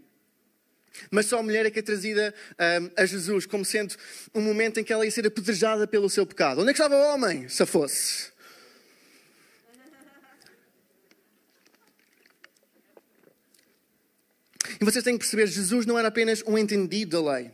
Mas 1.11 1.27
só 1.27 1.39
a 1.39 1.43
mulher 1.43 1.65
é 1.65 1.71
que 1.71 1.79
é 1.79 1.81
trazida 1.81 2.33
um, 2.81 2.89
a 3.01 3.05
Jesus 3.05 3.45
como 3.45 3.63
sendo 3.63 3.95
um 4.33 4.41
momento 4.41 4.79
em 4.79 4.83
que 4.83 4.91
ela 4.91 5.05
ia 5.05 5.11
ser 5.11 5.25
apedrejada 5.25 5.87
pelo 5.87 6.09
seu 6.09 6.25
pecado. 6.25 6.61
Onde 6.61 6.71
é 6.71 6.73
que 6.73 6.81
estava 6.81 6.95
o 6.95 7.13
homem, 7.13 7.47
se 7.47 7.65
fosse? 7.65 8.31
E 14.79 14.85
vocês 14.85 15.03
têm 15.03 15.13
que 15.13 15.19
perceber, 15.19 15.47
Jesus 15.47 15.85
não 15.85 15.99
era 15.99 16.07
apenas 16.07 16.41
um 16.47 16.57
entendido 16.57 17.21
da 17.21 17.33
lei. 17.33 17.51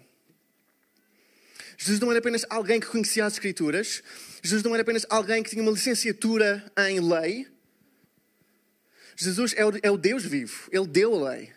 Jesus 1.78 2.00
não 2.00 2.10
era 2.10 2.20
apenas 2.20 2.46
alguém 2.50 2.80
que 2.80 2.88
conhecia 2.88 3.26
as 3.26 3.34
Escrituras. 3.34 4.04
Jesus 4.42 4.64
não 4.64 4.74
era 4.74 4.84
apenas 4.84 5.06
alguém 5.10 5.44
que 5.44 5.50
tinha 5.50 5.62
uma 5.62 5.72
licenciatura 5.72 6.64
em 6.90 7.00
lei. 7.00 7.48
Jesus 9.18 9.54
é 9.56 9.66
o, 9.66 9.72
é 9.82 9.92
o 9.92 9.98
Deus 9.98 10.24
vivo. 10.24 10.70
Ele 10.72 10.88
deu 10.88 11.16
a 11.16 11.32
lei. 11.32 11.52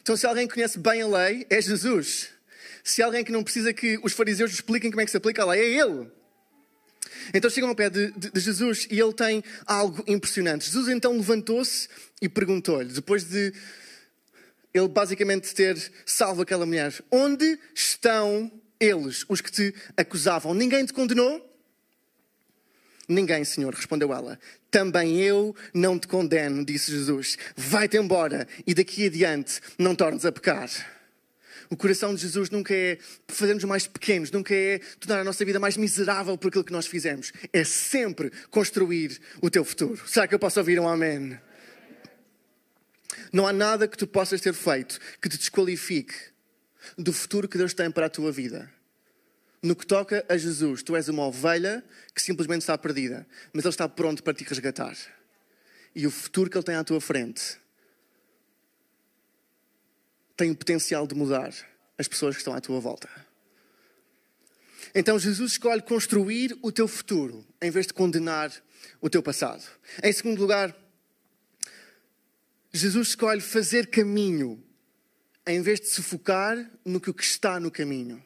Então, 0.00 0.16
se 0.16 0.26
alguém 0.26 0.48
conhece 0.48 0.78
bem 0.78 1.02
a 1.02 1.06
lei, 1.06 1.46
é 1.48 1.60
Jesus. 1.60 2.30
Se 2.82 3.02
alguém 3.02 3.22
que 3.22 3.30
não 3.30 3.44
precisa 3.44 3.72
que 3.72 4.00
os 4.02 4.12
fariseus 4.12 4.52
expliquem 4.52 4.90
como 4.90 5.00
é 5.00 5.04
que 5.04 5.10
se 5.10 5.16
aplica 5.16 5.42
a 5.42 5.46
lei, 5.46 5.60
é 5.60 5.80
Ele. 5.80 6.10
Então 7.32 7.50
chegam 7.50 7.68
ao 7.68 7.74
pé 7.74 7.88
de, 7.88 8.10
de, 8.12 8.30
de 8.30 8.40
Jesus 8.40 8.86
e 8.90 8.98
ele 8.98 9.12
tem 9.12 9.44
algo 9.66 10.02
impressionante. 10.06 10.64
Jesus 10.64 10.88
então 10.88 11.16
levantou-se 11.16 11.88
e 12.20 12.28
perguntou-lhe, 12.28 12.92
depois 12.92 13.24
de 13.24 13.52
ele 14.74 14.88
basicamente 14.88 15.54
ter 15.54 15.76
salvo 16.06 16.42
aquela 16.42 16.66
mulher: 16.66 16.92
Onde 17.10 17.58
estão 17.74 18.50
eles, 18.80 19.24
os 19.28 19.40
que 19.40 19.50
te 19.50 19.74
acusavam? 19.96 20.54
Ninguém 20.54 20.84
te 20.84 20.92
condenou? 20.92 21.48
Ninguém, 23.08 23.44
Senhor, 23.44 23.74
respondeu 23.74 24.12
ela. 24.12 24.38
Também 24.70 25.20
eu 25.20 25.54
não 25.74 25.98
te 25.98 26.08
condeno, 26.08 26.64
disse 26.64 26.90
Jesus. 26.90 27.36
Vai-te 27.56 27.96
embora 27.96 28.48
e 28.66 28.72
daqui 28.72 29.06
adiante 29.06 29.60
não 29.78 29.94
tornes 29.94 30.24
a 30.24 30.32
pecar. 30.32 30.70
O 31.68 31.76
coração 31.76 32.14
de 32.14 32.20
Jesus 32.20 32.50
nunca 32.50 32.74
é 32.74 32.98
fazermos 33.28 33.64
mais 33.64 33.86
pequenos, 33.86 34.30
nunca 34.30 34.54
é 34.54 34.78
tornar 35.00 35.20
a 35.20 35.24
nossa 35.24 35.44
vida 35.44 35.58
mais 35.58 35.76
miserável 35.76 36.36
por 36.36 36.48
aquilo 36.48 36.64
que 36.64 36.72
nós 36.72 36.86
fizemos. 36.86 37.32
É 37.52 37.64
sempre 37.64 38.30
construir 38.50 39.18
o 39.40 39.48
teu 39.48 39.64
futuro. 39.64 40.00
Será 40.06 40.26
que 40.26 40.34
eu 40.34 40.38
posso 40.38 40.58
ouvir 40.58 40.78
um 40.78 40.88
amém? 40.88 41.38
Não 43.32 43.46
há 43.46 43.52
nada 43.52 43.88
que 43.88 43.96
tu 43.96 44.06
possas 44.06 44.40
ter 44.40 44.52
feito 44.52 45.00
que 45.20 45.28
te 45.28 45.38
desqualifique 45.38 46.14
do 46.98 47.12
futuro 47.12 47.48
que 47.48 47.56
Deus 47.56 47.72
tem 47.72 47.90
para 47.90 48.06
a 48.06 48.10
tua 48.10 48.30
vida. 48.30 48.70
No 49.62 49.76
que 49.76 49.86
toca 49.86 50.24
a 50.28 50.36
Jesus, 50.36 50.82
tu 50.82 50.96
és 50.96 51.08
uma 51.08 51.24
ovelha 51.24 51.84
que 52.14 52.20
simplesmente 52.20 52.62
está 52.62 52.76
perdida, 52.76 53.26
mas 53.52 53.64
Ele 53.64 53.72
está 53.72 53.88
pronto 53.88 54.22
para 54.22 54.34
te 54.34 54.44
resgatar. 54.44 54.96
E 55.94 56.06
o 56.06 56.10
futuro 56.10 56.50
que 56.50 56.56
Ele 56.56 56.64
tem 56.64 56.74
à 56.74 56.84
tua 56.84 57.00
frente 57.00 57.58
tem 60.36 60.50
o 60.50 60.56
potencial 60.56 61.06
de 61.06 61.14
mudar 61.14 61.54
as 61.96 62.08
pessoas 62.08 62.34
que 62.34 62.40
estão 62.40 62.54
à 62.54 62.60
tua 62.60 62.80
volta. 62.80 63.08
Então 64.94 65.18
Jesus 65.18 65.52
escolhe 65.52 65.80
construir 65.80 66.58
o 66.60 66.72
teu 66.72 66.88
futuro 66.88 67.46
em 67.62 67.70
vez 67.70 67.86
de 67.86 67.94
condenar 67.94 68.52
o 69.00 69.08
teu 69.08 69.22
passado. 69.22 69.62
Em 70.02 70.12
segundo 70.12 70.40
lugar, 70.40 70.74
Jesus 72.72 73.08
escolhe 73.08 73.40
fazer 73.40 73.88
caminho 73.88 74.62
em 75.46 75.60
vez 75.60 75.80
de 75.80 75.88
se 75.88 76.02
focar 76.02 76.70
no 76.84 77.00
que 77.00 77.10
está 77.20 77.60
no 77.60 77.70
caminho. 77.70 78.22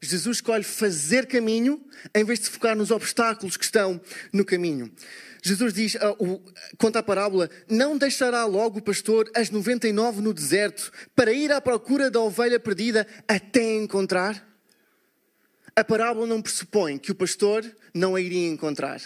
Jesus 0.00 0.38
escolhe 0.38 0.64
fazer 0.64 1.26
caminho 1.26 1.82
em 2.14 2.24
vez 2.24 2.38
de 2.40 2.46
se 2.46 2.50
focar 2.50 2.76
nos 2.76 2.90
obstáculos 2.90 3.56
que 3.56 3.64
estão 3.64 4.00
no 4.32 4.44
caminho. 4.44 4.92
Jesus 5.42 5.74
diz, 5.74 5.94
uh, 5.94 6.52
conta 6.78 6.98
a 6.98 7.02
parábola, 7.02 7.50
não 7.68 7.98
deixará 7.98 8.44
logo 8.44 8.78
o 8.78 8.82
pastor 8.82 9.30
as 9.34 9.50
99 9.50 10.20
no 10.20 10.32
deserto 10.32 10.90
para 11.14 11.32
ir 11.32 11.52
à 11.52 11.60
procura 11.60 12.10
da 12.10 12.20
ovelha 12.20 12.58
perdida 12.58 13.06
até 13.28 13.76
encontrar? 13.76 14.46
A 15.76 15.84
parábola 15.84 16.26
não 16.26 16.40
pressupõe 16.40 16.98
que 16.98 17.12
o 17.12 17.14
pastor 17.14 17.64
não 17.92 18.14
a 18.14 18.20
iria 18.20 18.48
encontrar. 18.48 19.00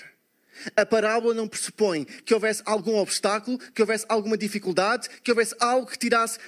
A 0.76 0.84
parábola 0.84 1.34
não 1.34 1.48
pressupõe 1.48 2.04
que 2.04 2.34
houvesse 2.34 2.62
algum 2.64 2.96
obstáculo, 2.96 3.58
que 3.58 3.82
houvesse 3.82 4.04
alguma 4.08 4.36
dificuldade, 4.36 5.08
que 5.22 5.30
houvesse 5.30 5.54
algo 5.58 5.86
que 5.86 5.98
tirasse 5.98 6.38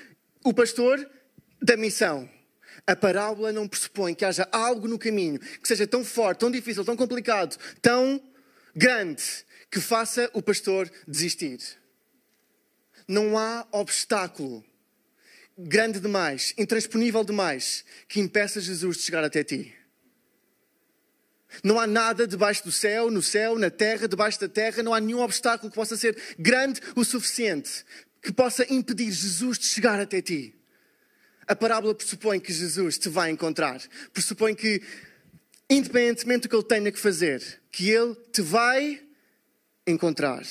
o 0.44 0.52
pastor 0.52 1.08
da 1.62 1.76
missão. 1.76 2.28
A 2.86 2.96
parábola 2.96 3.52
não 3.52 3.68
pressupõe 3.68 4.14
que 4.14 4.24
haja 4.24 4.48
algo 4.50 4.88
no 4.88 4.98
caminho 4.98 5.38
que 5.38 5.68
seja 5.68 5.86
tão 5.86 6.04
forte, 6.04 6.38
tão 6.38 6.50
difícil, 6.50 6.84
tão 6.84 6.96
complicado, 6.96 7.56
tão 7.82 8.22
grande, 8.74 9.22
que 9.70 9.80
faça 9.80 10.28
o 10.32 10.42
pastor 10.42 10.90
desistir. 11.06 11.58
Não 13.06 13.38
há 13.38 13.66
obstáculo 13.70 14.64
grande 15.56 16.00
demais, 16.00 16.54
intransponível 16.56 17.22
demais, 17.22 17.84
que 18.08 18.20
impeça 18.20 18.60
Jesus 18.60 18.96
de 18.96 19.02
chegar 19.02 19.22
até 19.22 19.44
ti. 19.44 19.74
Não 21.64 21.78
há 21.78 21.86
nada 21.86 22.26
debaixo 22.26 22.64
do 22.64 22.72
céu, 22.72 23.10
no 23.10 23.22
céu, 23.22 23.58
na 23.58 23.70
terra, 23.70 24.06
debaixo 24.06 24.40
da 24.40 24.48
terra, 24.48 24.82
não 24.82 24.94
há 24.94 25.00
nenhum 25.00 25.20
obstáculo 25.20 25.70
que 25.70 25.74
possa 25.74 25.96
ser 25.96 26.16
grande 26.38 26.80
o 26.94 27.04
suficiente 27.04 27.84
que 28.22 28.32
possa 28.32 28.66
impedir 28.72 29.10
Jesus 29.10 29.58
de 29.58 29.66
chegar 29.66 29.98
até 29.98 30.20
ti. 30.20 30.54
A 31.46 31.56
parábola 31.56 31.94
pressupõe 31.94 32.38
que 32.38 32.52
Jesus 32.52 32.98
te 32.98 33.08
vai 33.08 33.30
encontrar. 33.30 33.80
Pressupõe 34.12 34.54
que, 34.54 34.82
independentemente 35.68 36.42
do 36.42 36.48
que 36.48 36.54
ele 36.54 36.64
tenha 36.64 36.92
que 36.92 36.98
fazer, 36.98 37.42
que 37.72 37.90
ele 37.90 38.14
te 38.32 38.42
vai 38.42 39.02
encontrar. 39.86 40.44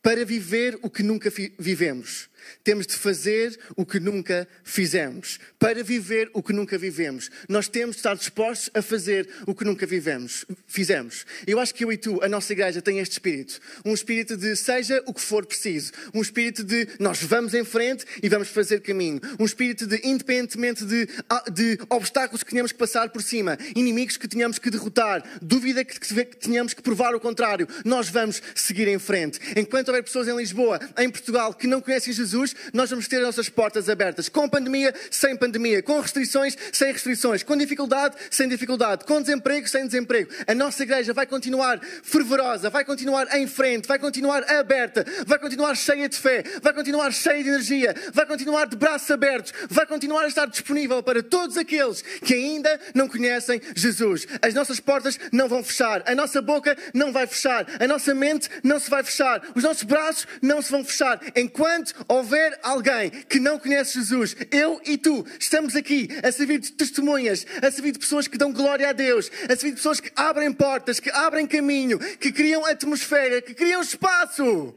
Para 0.00 0.24
viver 0.24 0.78
o 0.82 0.90
que 0.90 1.02
nunca 1.02 1.32
vivemos 1.58 2.28
temos 2.64 2.86
de 2.86 2.94
fazer 2.94 3.58
o 3.76 3.84
que 3.84 4.00
nunca 4.00 4.46
fizemos. 4.64 5.38
Para 5.58 5.82
viver 5.82 6.30
o 6.32 6.42
que 6.42 6.52
nunca 6.52 6.78
vivemos. 6.78 7.30
Nós 7.48 7.68
temos 7.68 7.96
de 7.96 8.00
estar 8.00 8.14
dispostos 8.14 8.70
a 8.74 8.82
fazer 8.82 9.28
o 9.46 9.54
que 9.54 9.64
nunca 9.64 9.86
vivemos, 9.86 10.44
fizemos. 10.66 11.24
Eu 11.46 11.60
acho 11.60 11.74
que 11.74 11.84
eu 11.84 11.92
e 11.92 11.96
tu, 11.96 12.22
a 12.22 12.28
nossa 12.28 12.52
igreja, 12.52 12.82
tem 12.82 12.98
este 12.98 13.12
espírito. 13.12 13.60
Um 13.84 13.94
espírito 13.94 14.36
de 14.36 14.56
seja 14.56 15.02
o 15.06 15.14
que 15.14 15.20
for 15.20 15.46
preciso. 15.46 15.92
Um 16.14 16.20
espírito 16.20 16.64
de 16.64 16.88
nós 16.98 17.22
vamos 17.22 17.54
em 17.54 17.64
frente 17.64 18.04
e 18.22 18.28
vamos 18.28 18.48
fazer 18.48 18.80
caminho. 18.80 19.20
Um 19.38 19.44
espírito 19.44 19.86
de, 19.86 20.00
independentemente 20.04 20.84
de, 20.84 21.08
de 21.52 21.78
obstáculos 21.88 22.42
que 22.42 22.50
tenhamos 22.50 22.72
que 22.72 22.78
passar 22.78 23.10
por 23.10 23.22
cima, 23.22 23.58
inimigos 23.74 24.16
que 24.16 24.28
tenhamos 24.28 24.58
que 24.58 24.70
derrotar, 24.70 25.22
dúvida 25.40 25.84
que, 25.84 25.98
que 25.98 26.36
tenhamos 26.36 26.74
que 26.74 26.82
provar 26.82 27.14
o 27.14 27.20
contrário, 27.20 27.68
nós 27.84 28.08
vamos 28.08 28.42
seguir 28.54 28.88
em 28.88 28.98
frente. 28.98 29.38
Enquanto 29.56 29.88
houver 29.88 30.02
pessoas 30.02 30.28
em 30.28 30.36
Lisboa, 30.36 30.80
em 30.98 31.10
Portugal, 31.10 31.54
que 31.54 31.66
não 31.66 31.80
conhecem 31.80 32.12
Jesus, 32.12 32.31
Jesus, 32.32 32.56
nós 32.72 32.88
vamos 32.88 33.06
ter 33.06 33.16
as 33.16 33.22
nossas 33.22 33.48
portas 33.48 33.88
abertas. 33.88 34.28
Com 34.28 34.48
pandemia, 34.48 34.94
sem 35.10 35.36
pandemia. 35.36 35.82
Com 35.82 36.00
restrições, 36.00 36.56
sem 36.72 36.92
restrições. 36.92 37.42
Com 37.42 37.56
dificuldade, 37.56 38.16
sem 38.30 38.48
dificuldade. 38.48 39.04
Com 39.04 39.20
desemprego, 39.20 39.68
sem 39.68 39.86
desemprego. 39.86 40.30
A 40.46 40.54
nossa 40.54 40.82
igreja 40.82 41.12
vai 41.12 41.26
continuar 41.26 41.78
fervorosa, 42.02 42.70
vai 42.70 42.84
continuar 42.84 43.36
em 43.36 43.46
frente, 43.46 43.86
vai 43.86 43.98
continuar 43.98 44.50
aberta, 44.50 45.04
vai 45.26 45.38
continuar 45.38 45.74
cheia 45.74 46.08
de 46.08 46.16
fé, 46.16 46.42
vai 46.62 46.72
continuar 46.72 47.12
cheia 47.12 47.42
de 47.42 47.48
energia, 47.50 47.94
vai 48.12 48.24
continuar 48.24 48.66
de 48.66 48.76
braços 48.76 49.10
abertos, 49.10 49.52
vai 49.68 49.84
continuar 49.84 50.24
a 50.24 50.28
estar 50.28 50.46
disponível 50.46 51.02
para 51.02 51.22
todos 51.22 51.56
aqueles 51.56 52.02
que 52.02 52.34
ainda 52.34 52.80
não 52.94 53.08
conhecem 53.08 53.60
Jesus. 53.74 54.26
As 54.40 54.54
nossas 54.54 54.80
portas 54.80 55.18
não 55.30 55.48
vão 55.48 55.62
fechar, 55.62 56.02
a 56.06 56.14
nossa 56.14 56.40
boca 56.40 56.76
não 56.94 57.12
vai 57.12 57.26
fechar, 57.26 57.66
a 57.78 57.86
nossa 57.86 58.14
mente 58.14 58.48
não 58.62 58.80
se 58.80 58.88
vai 58.88 59.02
fechar, 59.02 59.42
os 59.54 59.62
nossos 59.62 59.82
braços 59.82 60.26
não 60.40 60.62
se 60.62 60.70
vão 60.70 60.84
fechar 60.84 61.20
enquanto 61.36 61.94
houver 62.22 62.58
alguém 62.62 63.10
que 63.10 63.40
não 63.40 63.58
conhece 63.58 63.94
Jesus, 63.94 64.36
eu 64.50 64.80
e 64.86 64.96
tu 64.96 65.26
estamos 65.38 65.74
aqui 65.74 66.08
a 66.22 66.30
servir 66.30 66.60
de 66.60 66.72
testemunhas, 66.72 67.44
a 67.60 67.70
servir 67.70 67.92
de 67.92 67.98
pessoas 67.98 68.28
que 68.28 68.38
dão 68.38 68.52
glória 68.52 68.88
a 68.88 68.92
Deus, 68.92 69.30
a 69.44 69.56
servir 69.56 69.70
de 69.70 69.76
pessoas 69.76 70.00
que 70.00 70.10
abrem 70.14 70.52
portas, 70.52 71.00
que 71.00 71.10
abrem 71.10 71.46
caminho, 71.46 71.98
que 71.98 72.32
criam 72.32 72.64
atmosfera, 72.64 73.42
que 73.42 73.54
criam 73.54 73.82
espaço 73.82 74.74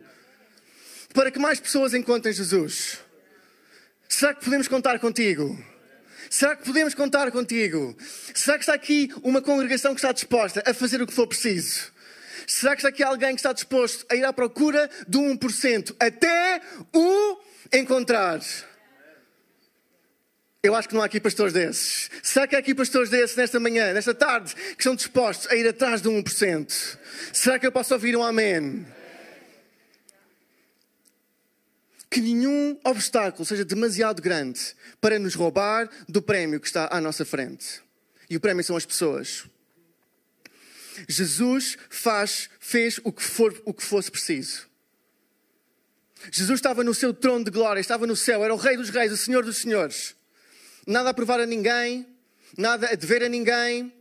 para 1.14 1.32
que 1.32 1.40
mais 1.40 1.60
pessoas 1.60 1.94
encontrem 1.94 2.34
Jesus. 2.34 3.00
Será 4.10 4.34
que 4.34 4.44
podemos 4.44 4.68
contar 4.68 5.00
contigo? 5.00 5.58
Será 6.30 6.56
que 6.56 6.66
podemos 6.66 6.94
contar 6.94 7.32
contigo? 7.32 7.96
Será 8.34 8.58
que 8.58 8.64
está 8.64 8.74
aqui 8.74 9.14
uma 9.24 9.42
congregação 9.42 9.94
que 9.94 10.00
está 10.00 10.12
disposta 10.12 10.64
a 10.66 10.74
fazer 10.74 11.02
o 11.02 11.08
que 11.08 11.14
for 11.14 11.28
preciso? 11.28 11.94
Será 12.48 12.76
que 12.76 12.80
está 12.80 12.90
aqui 12.90 13.04
alguém 13.04 13.30
que 13.30 13.40
está 13.40 13.54
disposto 13.54 14.06
a 14.10 14.16
ir 14.16 14.24
à 14.24 14.32
procura 14.32 14.90
do 15.08 15.20
1% 15.20 15.96
até 16.00 16.62
o 16.94 17.40
encontrar? 17.74 18.42
Eu 20.66 20.74
acho 20.74 20.88
que 20.90 20.96
não 20.96 21.02
há 21.02 21.06
aqui 21.06 21.20
pastores 21.20 21.54
desses. 21.54 22.10
Será 22.24 22.48
que 22.48 22.56
há 22.56 22.60
aqui 22.60 22.74
pastores 22.74 23.10
desses 23.10 23.36
nesta 23.36 23.60
manhã, 23.60 23.94
nesta 23.94 24.16
tarde, 24.16 24.56
que 24.56 24.80
estão 24.80 24.96
dispostos 24.96 25.48
a 25.52 25.56
ir 25.56 25.68
atrás 25.68 26.02
do 26.02 26.12
1%? 26.12 26.98
Será 27.32 27.60
que 27.60 27.68
eu 27.68 27.72
posso 27.72 27.94
ouvir 27.94 28.16
um 28.18 28.24
amém? 28.24 28.86
Que 32.10 32.22
nenhum 32.22 32.80
obstáculo 32.84 33.46
seja 33.46 33.64
demasiado 33.64 34.22
grande 34.22 34.60
para 35.00 35.20
nos 35.20 35.36
roubar 35.36 35.88
do 36.10 36.22
prémio 36.22 36.60
que 36.60 36.66
está 36.66 36.90
à 36.92 37.00
nossa 37.00 37.24
frente. 37.24 37.82
E 38.28 38.36
o 38.36 38.40
prémio 38.40 38.64
são 38.64 38.76
as 38.76 38.86
pessoas. 38.86 39.46
Jesus 41.08 41.78
faz, 41.90 42.50
fez 42.60 43.00
o 43.04 43.12
que, 43.12 43.22
for, 43.22 43.62
o 43.66 43.74
que 43.74 43.84
fosse 43.84 44.10
preciso. 44.10 44.68
Jesus 46.32 46.60
estava 46.60 46.84
no 46.84 46.94
seu 46.94 47.14
trono 47.14 47.46
de 47.46 47.52
glória, 47.52 47.80
estava 47.80 48.08
no 48.08 48.16
céu, 48.16 48.44
era 48.44 48.54
o 48.54 48.58
Rei 48.58 48.78
dos 48.78 48.90
Reis, 48.90 49.12
o 49.12 49.18
Senhor 49.18 49.44
dos 49.44 49.58
Senhores. 49.58 50.16
Nada 50.88 51.10
a 51.10 51.14
provar 51.14 51.40
a 51.40 51.46
ninguém, 51.46 52.08
nada 52.58 52.90
a 52.90 52.96
dever 52.96 53.24
a 53.24 53.30
ninguém. 53.30 53.94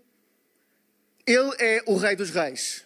Ele 1.27 1.51
é 1.59 1.83
o 1.87 1.97
Rei 1.97 2.17
dos 2.17 2.31
Reis. 2.31 2.85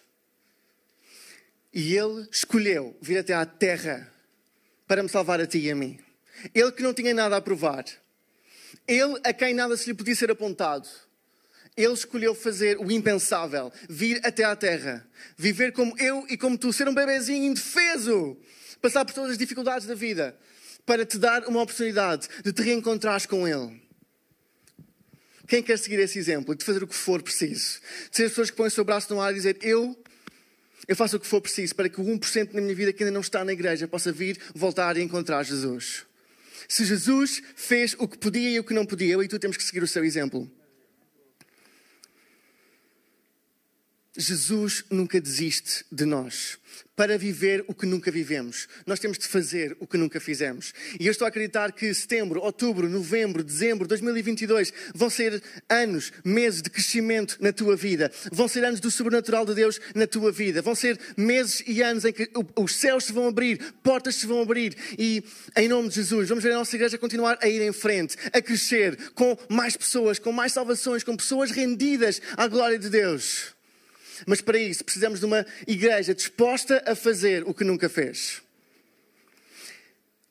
E 1.73 1.95
ele 1.95 2.27
escolheu 2.31 2.97
vir 3.01 3.19
até 3.19 3.33
à 3.33 3.45
terra 3.45 4.11
para 4.87 5.03
me 5.03 5.09
salvar 5.09 5.39
a 5.39 5.45
ti 5.45 5.59
e 5.59 5.71
a 5.71 5.75
mim. 5.75 5.99
Ele 6.53 6.71
que 6.71 6.81
não 6.81 6.93
tinha 6.93 7.13
nada 7.13 7.37
a 7.37 7.41
provar. 7.41 7.85
Ele 8.87 9.19
a 9.23 9.31
quem 9.31 9.53
nada 9.53 9.77
se 9.77 9.87
lhe 9.87 9.93
podia 9.93 10.15
ser 10.15 10.31
apontado 10.31 10.89
ele 11.81 11.93
escolheu 11.93 12.35
fazer 12.35 12.77
o 12.77 12.91
impensável, 12.91 13.71
vir 13.89 14.19
até 14.23 14.43
à 14.43 14.55
terra, 14.55 15.07
viver 15.37 15.71
como 15.71 15.97
eu 15.97 16.25
e 16.29 16.37
como 16.37 16.57
tu, 16.57 16.73
ser 16.73 16.87
um 16.89 16.93
bebezinho 16.93 17.45
indefeso, 17.45 18.37
passar 18.81 19.05
por 19.05 19.13
todas 19.13 19.31
as 19.31 19.37
dificuldades 19.37 19.87
da 19.87 19.95
vida, 19.95 20.37
para 20.85 21.05
te 21.05 21.17
dar 21.17 21.47
uma 21.47 21.61
oportunidade 21.61 22.27
de 22.43 22.51
te 22.51 22.61
reencontrares 22.61 23.25
com 23.25 23.47
Ele. 23.47 23.81
Quem 25.47 25.63
quer 25.63 25.79
seguir 25.79 25.99
esse 25.99 26.19
exemplo? 26.19 26.53
De 26.53 26.63
fazer 26.63 26.83
o 26.83 26.87
que 26.87 26.95
for 26.95 27.23
preciso. 27.23 27.79
De 28.11 28.17
ser 28.17 28.23
as 28.25 28.29
pessoas 28.31 28.51
que 28.51 28.57
põem 28.57 28.67
o 28.67 28.71
seu 28.71 28.83
braço 28.83 29.11
no 29.13 29.19
ar 29.21 29.31
e 29.31 29.35
dizer: 29.35 29.57
Eu, 29.61 29.97
eu 30.87 30.95
faço 30.95 31.17
o 31.17 31.19
que 31.19 31.25
for 31.25 31.41
preciso 31.41 31.73
para 31.75 31.89
que 31.89 31.99
o 31.99 32.03
1% 32.03 32.53
na 32.53 32.61
minha 32.61 32.75
vida 32.75 32.93
que 32.93 33.03
ainda 33.03 33.13
não 33.13 33.21
está 33.21 33.43
na 33.43 33.51
igreja 33.51 33.87
possa 33.87 34.11
vir, 34.11 34.37
voltar 34.53 34.95
e 34.97 35.01
encontrar 35.01 35.43
Jesus. 35.43 36.05
Se 36.67 36.85
Jesus 36.85 37.41
fez 37.55 37.95
o 37.97 38.07
que 38.07 38.17
podia 38.17 38.49
e 38.51 38.59
o 38.59 38.63
que 38.63 38.75
não 38.75 38.85
podia, 38.85 39.13
eu 39.13 39.23
e 39.23 39.27
tu 39.27 39.39
temos 39.39 39.57
que 39.57 39.63
seguir 39.63 39.81
o 39.81 39.87
seu 39.87 40.05
exemplo. 40.05 40.49
Jesus 44.17 44.83
nunca 44.89 45.21
desiste 45.21 45.85
de 45.91 46.05
nós 46.05 46.57
para 46.95 47.17
viver 47.17 47.63
o 47.67 47.73
que 47.73 47.85
nunca 47.85 48.11
vivemos. 48.11 48.67
Nós 48.85 48.99
temos 48.99 49.17
de 49.17 49.25
fazer 49.25 49.77
o 49.79 49.87
que 49.87 49.97
nunca 49.97 50.19
fizemos. 50.19 50.73
E 50.99 51.07
eu 51.07 51.11
estou 51.11 51.25
a 51.25 51.29
acreditar 51.29 51.71
que 51.71 51.93
setembro, 51.93 52.41
outubro, 52.41 52.89
novembro, 52.89 53.41
dezembro 53.43 53.85
de 53.85 53.89
2022 53.89 54.73
vão 54.93 55.09
ser 55.09 55.41
anos, 55.69 56.11
meses 56.25 56.61
de 56.61 56.69
crescimento 56.69 57.37
na 57.39 57.53
tua 57.53 57.75
vida. 57.75 58.11
Vão 58.31 58.49
ser 58.49 58.65
anos 58.65 58.81
do 58.81 58.91
sobrenatural 58.91 59.45
de 59.45 59.55
Deus 59.55 59.79
na 59.95 60.05
tua 60.05 60.31
vida. 60.31 60.61
Vão 60.61 60.75
ser 60.75 60.99
meses 61.15 61.63
e 61.65 61.81
anos 61.81 62.03
em 62.03 62.11
que 62.11 62.29
os 62.57 62.75
céus 62.75 63.05
se 63.05 63.13
vão 63.13 63.27
abrir, 63.27 63.73
portas 63.81 64.15
se 64.15 64.25
vão 64.25 64.41
abrir. 64.41 64.75
E 64.97 65.23
em 65.55 65.69
nome 65.69 65.87
de 65.87 65.95
Jesus, 65.95 66.27
vamos 66.27 66.43
ver 66.43 66.51
a 66.51 66.57
nossa 66.57 66.75
igreja 66.75 66.97
continuar 66.97 67.37
a 67.41 67.47
ir 67.47 67.61
em 67.61 67.71
frente, 67.71 68.17
a 68.33 68.41
crescer 68.41 69.11
com 69.11 69.37
mais 69.47 69.77
pessoas, 69.77 70.19
com 70.19 70.33
mais 70.33 70.51
salvações, 70.51 71.03
com 71.03 71.15
pessoas 71.15 71.51
rendidas 71.51 72.21
à 72.35 72.45
glória 72.47 72.77
de 72.77 72.89
Deus. 72.89 73.57
Mas 74.25 74.41
para 74.41 74.57
isso 74.57 74.83
precisamos 74.83 75.19
de 75.19 75.25
uma 75.25 75.45
igreja 75.67 76.13
disposta 76.13 76.83
a 76.85 76.95
fazer 76.95 77.43
o 77.47 77.53
que 77.53 77.63
nunca 77.63 77.89
fez. 77.89 78.41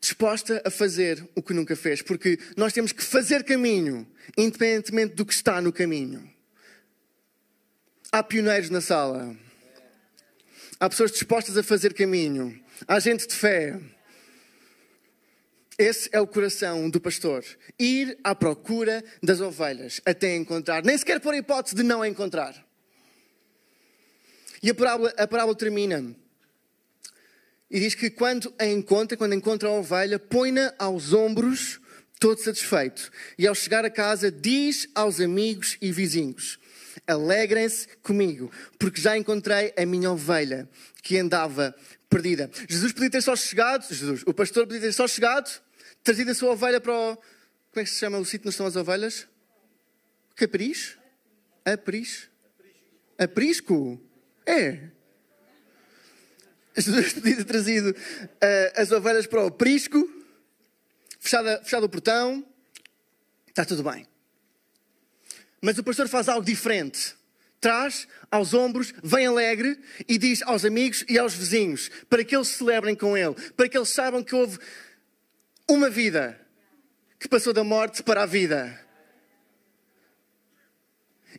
Disposta 0.00 0.62
a 0.64 0.70
fazer 0.70 1.26
o 1.34 1.42
que 1.42 1.52
nunca 1.52 1.74
fez, 1.74 2.00
porque 2.02 2.38
nós 2.56 2.72
temos 2.72 2.92
que 2.92 3.02
fazer 3.02 3.42
caminho, 3.44 4.06
independentemente 4.36 5.14
do 5.14 5.26
que 5.26 5.34
está 5.34 5.60
no 5.60 5.72
caminho. 5.72 6.30
Há 8.10 8.22
pioneiros 8.22 8.70
na 8.70 8.80
sala. 8.80 9.36
Há 10.80 10.88
pessoas 10.88 11.10
dispostas 11.10 11.58
a 11.58 11.62
fazer 11.62 11.92
caminho. 11.92 12.58
Há 12.86 13.00
gente 13.00 13.26
de 13.26 13.34
fé. 13.34 13.78
Esse 15.76 16.08
é 16.12 16.20
o 16.20 16.26
coração 16.26 16.88
do 16.88 17.00
pastor. 17.00 17.44
Ir 17.78 18.18
à 18.24 18.34
procura 18.34 19.04
das 19.22 19.40
ovelhas 19.40 20.00
até 20.06 20.34
encontrar. 20.34 20.84
Nem 20.84 20.96
sequer 20.96 21.20
por 21.20 21.34
hipótese 21.34 21.74
de 21.74 21.82
não 21.82 22.04
encontrar. 22.04 22.67
E 24.62 24.70
a 24.70 24.74
parábola, 24.74 25.14
a 25.16 25.26
parábola 25.26 25.56
termina 25.56 26.14
e 27.70 27.80
diz 27.80 27.94
que 27.94 28.08
quando 28.08 28.52
a 28.58 28.66
encontra, 28.66 29.16
quando 29.16 29.34
encontra 29.34 29.68
a 29.68 29.72
ovelha, 29.72 30.18
põe-na 30.18 30.72
aos 30.78 31.12
ombros, 31.12 31.78
todo 32.18 32.40
satisfeito. 32.40 33.10
E 33.36 33.46
ao 33.46 33.54
chegar 33.54 33.84
a 33.84 33.90
casa, 33.90 34.30
diz 34.30 34.88
aos 34.94 35.20
amigos 35.20 35.76
e 35.80 35.92
vizinhos: 35.92 36.58
Alegrem-se 37.06 37.86
comigo, 38.02 38.50
porque 38.78 39.00
já 39.00 39.16
encontrei 39.18 39.74
a 39.76 39.84
minha 39.84 40.10
ovelha 40.10 40.68
que 41.02 41.18
andava 41.18 41.74
perdida. 42.08 42.50
Jesus 42.68 42.92
podia 42.92 43.10
ter 43.10 43.22
só 43.22 43.36
chegado, 43.36 43.86
Jesus, 43.86 44.22
o 44.26 44.32
pastor 44.32 44.66
podia 44.66 44.80
ter 44.80 44.92
só 44.92 45.06
chegado, 45.06 45.50
trazido 46.02 46.30
a 46.30 46.34
sua 46.34 46.52
ovelha 46.52 46.80
para 46.80 46.92
o. 46.92 47.16
Como 47.16 47.82
é 47.82 47.84
que 47.84 47.90
se 47.90 47.96
chama 47.96 48.18
o 48.18 48.24
sítio 48.24 48.46
onde 48.46 48.54
estão 48.54 48.66
as 48.66 48.76
ovelhas? 48.76 49.28
Capriz? 50.34 50.96
Apris? 51.66 52.30
Aprisco? 53.18 54.00
É. 54.48 54.80
Jesus 56.74 57.12
ter 57.12 57.44
trazido 57.44 57.90
uh, 57.90 58.80
as 58.80 58.90
ovelhas 58.90 59.26
para 59.26 59.44
o 59.44 59.50
prisco, 59.50 60.08
fechado, 61.20 61.62
fechado 61.64 61.84
o 61.84 61.88
portão, 61.88 62.42
está 63.46 63.62
tudo 63.66 63.82
bem. 63.82 64.06
Mas 65.60 65.76
o 65.76 65.84
pastor 65.84 66.08
faz 66.08 66.30
algo 66.30 66.46
diferente. 66.46 67.14
Traz 67.60 68.08
aos 68.30 68.54
ombros, 68.54 68.94
vem 69.02 69.26
alegre 69.26 69.78
e 70.08 70.16
diz 70.16 70.40
aos 70.42 70.64
amigos 70.64 71.04
e 71.08 71.18
aos 71.18 71.34
vizinhos, 71.34 71.90
para 72.08 72.24
que 72.24 72.34
eles 72.34 72.48
celebrem 72.48 72.94
com 72.94 73.18
ele, 73.18 73.34
para 73.54 73.68
que 73.68 73.76
eles 73.76 73.90
saibam 73.90 74.24
que 74.24 74.34
houve 74.34 74.58
uma 75.68 75.90
vida 75.90 76.40
que 77.18 77.28
passou 77.28 77.52
da 77.52 77.64
morte 77.64 78.02
para 78.02 78.22
a 78.22 78.26
vida 78.26 78.87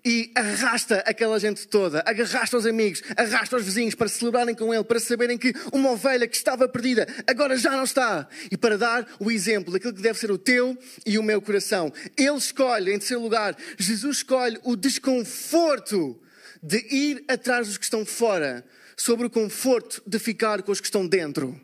e 0.04 0.32
arrasta 0.36 1.04
aquela 1.06 1.40
gente 1.40 1.68
toda, 1.68 2.04
arrasta 2.06 2.58
os 2.58 2.66
amigos, 2.66 3.02
arrasta 3.16 3.58
os 3.58 3.66
vizinhos 3.66 3.96
para 3.96 4.08
celebrarem 4.08 4.56
com 4.56 4.74
ele, 4.74 4.84
para 4.84 5.00
saberem 5.00 5.38
que 5.38 5.54
uma 5.72 5.92
ovelha 5.92 6.28
que 6.28 6.36
estava 6.36 6.68
perdida 6.68 7.08
agora 7.28 7.58
já 7.58 7.72
não 7.72 7.84
está. 7.84 8.28
E 8.52 8.58
para 8.58 8.78
dar 8.78 9.08
o 9.20 9.32
exemplo 9.32 9.74
daquilo 9.74 9.94
que 9.94 10.02
deve 10.02 10.20
ser 10.20 10.32
o 10.32 10.38
teu 10.38 10.78
e 11.06 11.18
o 11.18 11.24
meu 11.24 11.42
coração. 11.42 11.92
Ele 12.18 12.38
escolhe, 12.38 12.94
em 12.94 13.00
terceiro 13.00 13.22
lugar, 13.22 13.56
Jesus 13.78 14.18
escolhe 14.18 14.60
o 14.64 14.76
desconforto 14.76 16.20
de 16.62 16.78
ir 16.94 17.24
atrás 17.28 17.68
dos 17.68 17.78
que 17.78 17.86
estão 17.86 18.06
fora, 18.06 18.66
sobre 18.98 19.26
o 19.26 19.30
conforto 19.30 20.04
de 20.06 20.20
ficar 20.20 20.62
com 20.62 20.72
os 20.72 20.82
que 20.82 20.88
estão 20.88 21.08
dentro. 21.08 21.60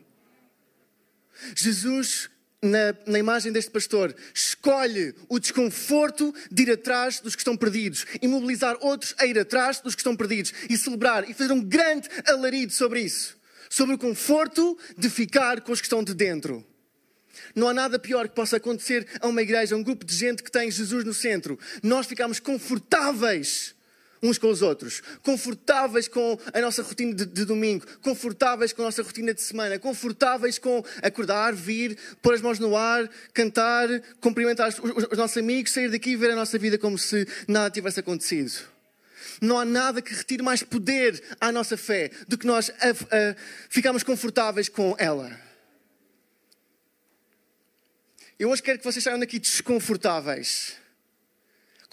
Jesus 1.54 2.30
na, 2.62 2.94
na, 3.06 3.18
imagem 3.18 3.52
deste 3.52 3.70
pastor, 3.70 4.14
escolhe 4.34 5.14
o 5.28 5.38
desconforto 5.38 6.34
de 6.50 6.62
ir 6.62 6.70
atrás 6.72 7.20
dos 7.20 7.34
que 7.34 7.40
estão 7.40 7.56
perdidos 7.56 8.06
e 8.20 8.26
mobilizar 8.26 8.76
outros 8.80 9.14
a 9.18 9.26
ir 9.26 9.38
atrás 9.38 9.80
dos 9.80 9.94
que 9.94 10.00
estão 10.00 10.16
perdidos 10.16 10.52
e 10.68 10.76
celebrar 10.76 11.28
e 11.28 11.34
fazer 11.34 11.52
um 11.52 11.62
grande 11.62 12.08
alarido 12.26 12.72
sobre 12.72 13.00
isso. 13.00 13.36
Sobre 13.68 13.94
o 13.94 13.98
conforto 13.98 14.78
de 14.96 15.10
ficar 15.10 15.60
com 15.60 15.72
os 15.72 15.80
que 15.80 15.86
estão 15.86 16.02
de 16.02 16.14
dentro. 16.14 16.64
Não 17.54 17.68
há 17.68 17.74
nada 17.74 17.98
pior 17.98 18.28
que 18.28 18.34
possa 18.34 18.56
acontecer 18.56 19.06
a 19.20 19.28
uma 19.28 19.42
igreja, 19.42 19.74
a 19.74 19.78
um 19.78 19.82
grupo 19.82 20.04
de 20.04 20.14
gente 20.14 20.42
que 20.42 20.50
tem 20.50 20.70
Jesus 20.70 21.04
no 21.04 21.12
centro. 21.12 21.58
Nós 21.82 22.06
ficamos 22.06 22.40
confortáveis 22.40 23.75
uns 24.22 24.38
com 24.38 24.48
os 24.48 24.62
outros, 24.62 25.02
confortáveis 25.22 26.08
com 26.08 26.38
a 26.52 26.60
nossa 26.60 26.82
rotina 26.82 27.14
de, 27.14 27.26
de, 27.26 27.44
domingo, 27.44 27.86
confortáveis 28.00 28.72
com 28.72 28.82
a 28.82 28.86
nossa 28.86 29.02
rotina 29.02 29.34
de 29.34 29.42
semana, 29.42 29.78
confortáveis 29.78 30.58
com 30.58 30.84
acordar, 31.02 31.54
vir, 31.54 31.96
pôr 32.22 32.34
as 32.34 32.40
mãos 32.40 32.58
no 32.58 32.76
ar, 32.76 33.08
cantar, 33.32 33.88
cumprimentar 34.20 34.68
os, 34.68 34.78
os, 34.78 35.06
os 35.10 35.18
nossos 35.18 35.36
amigos, 35.36 35.72
sair 35.72 35.90
daqui 35.90 36.10
e 36.10 36.16
ver 36.16 36.30
a 36.30 36.36
nossa 36.36 36.58
vida 36.58 36.78
como 36.78 36.98
se 36.98 37.26
nada 37.46 37.70
tivesse 37.70 38.00
acontecido. 38.00 38.52
Não 39.40 39.58
há 39.58 39.64
nada 39.64 40.00
que 40.00 40.14
retire 40.14 40.42
mais 40.42 40.62
poder 40.62 41.22
à 41.40 41.52
nossa 41.52 41.76
fé 41.76 42.10
do 42.26 42.38
que 42.38 42.46
nós 42.46 42.70
a, 42.70 42.90
a, 42.90 43.36
ficarmos 43.68 44.02
confortáveis 44.02 44.68
com 44.68 44.94
ela. 44.98 45.38
Eu 48.38 48.50
hoje 48.50 48.62
quero 48.62 48.78
que 48.78 48.84
vocês 48.84 49.02
saiam 49.02 49.18
daqui 49.18 49.38
desconfortáveis 49.38 50.74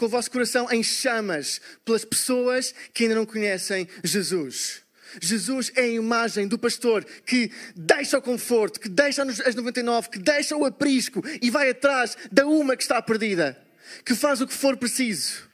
com 0.04 0.08
o 0.08 0.10
vosso 0.10 0.30
coração 0.30 0.70
em 0.70 0.84
chamas 0.84 1.62
pelas 1.86 2.04
pessoas 2.04 2.76
que 2.94 3.04
ainda 3.04 3.16
não 3.16 3.26
conhecem 3.26 3.88
Jesus. 4.04 4.82
Jesus 5.22 5.72
é 5.76 5.84
a 5.84 5.88
imagem 5.88 6.46
do 6.46 6.60
pastor 6.60 7.06
que 7.26 7.50
deixa 7.74 8.18
o 8.18 8.22
conforto, 8.22 8.82
que 8.82 8.89
deixa 8.89 9.24
as 9.24 9.56
99, 9.56 10.10
que 10.10 10.20
deixa 10.20 10.58
o 10.58 10.66
aprisco 10.66 11.24
e 11.42 11.50
vai 11.50 11.70
atrás 11.70 12.18
da 12.30 12.46
uma 12.46 12.76
que 12.76 12.84
está 12.84 13.02
perdida, 13.02 13.58
que 14.04 14.13
faz 14.13 14.42
o 14.42 14.48
que 14.48 14.54
for 14.54 14.76
preciso. 14.76 15.50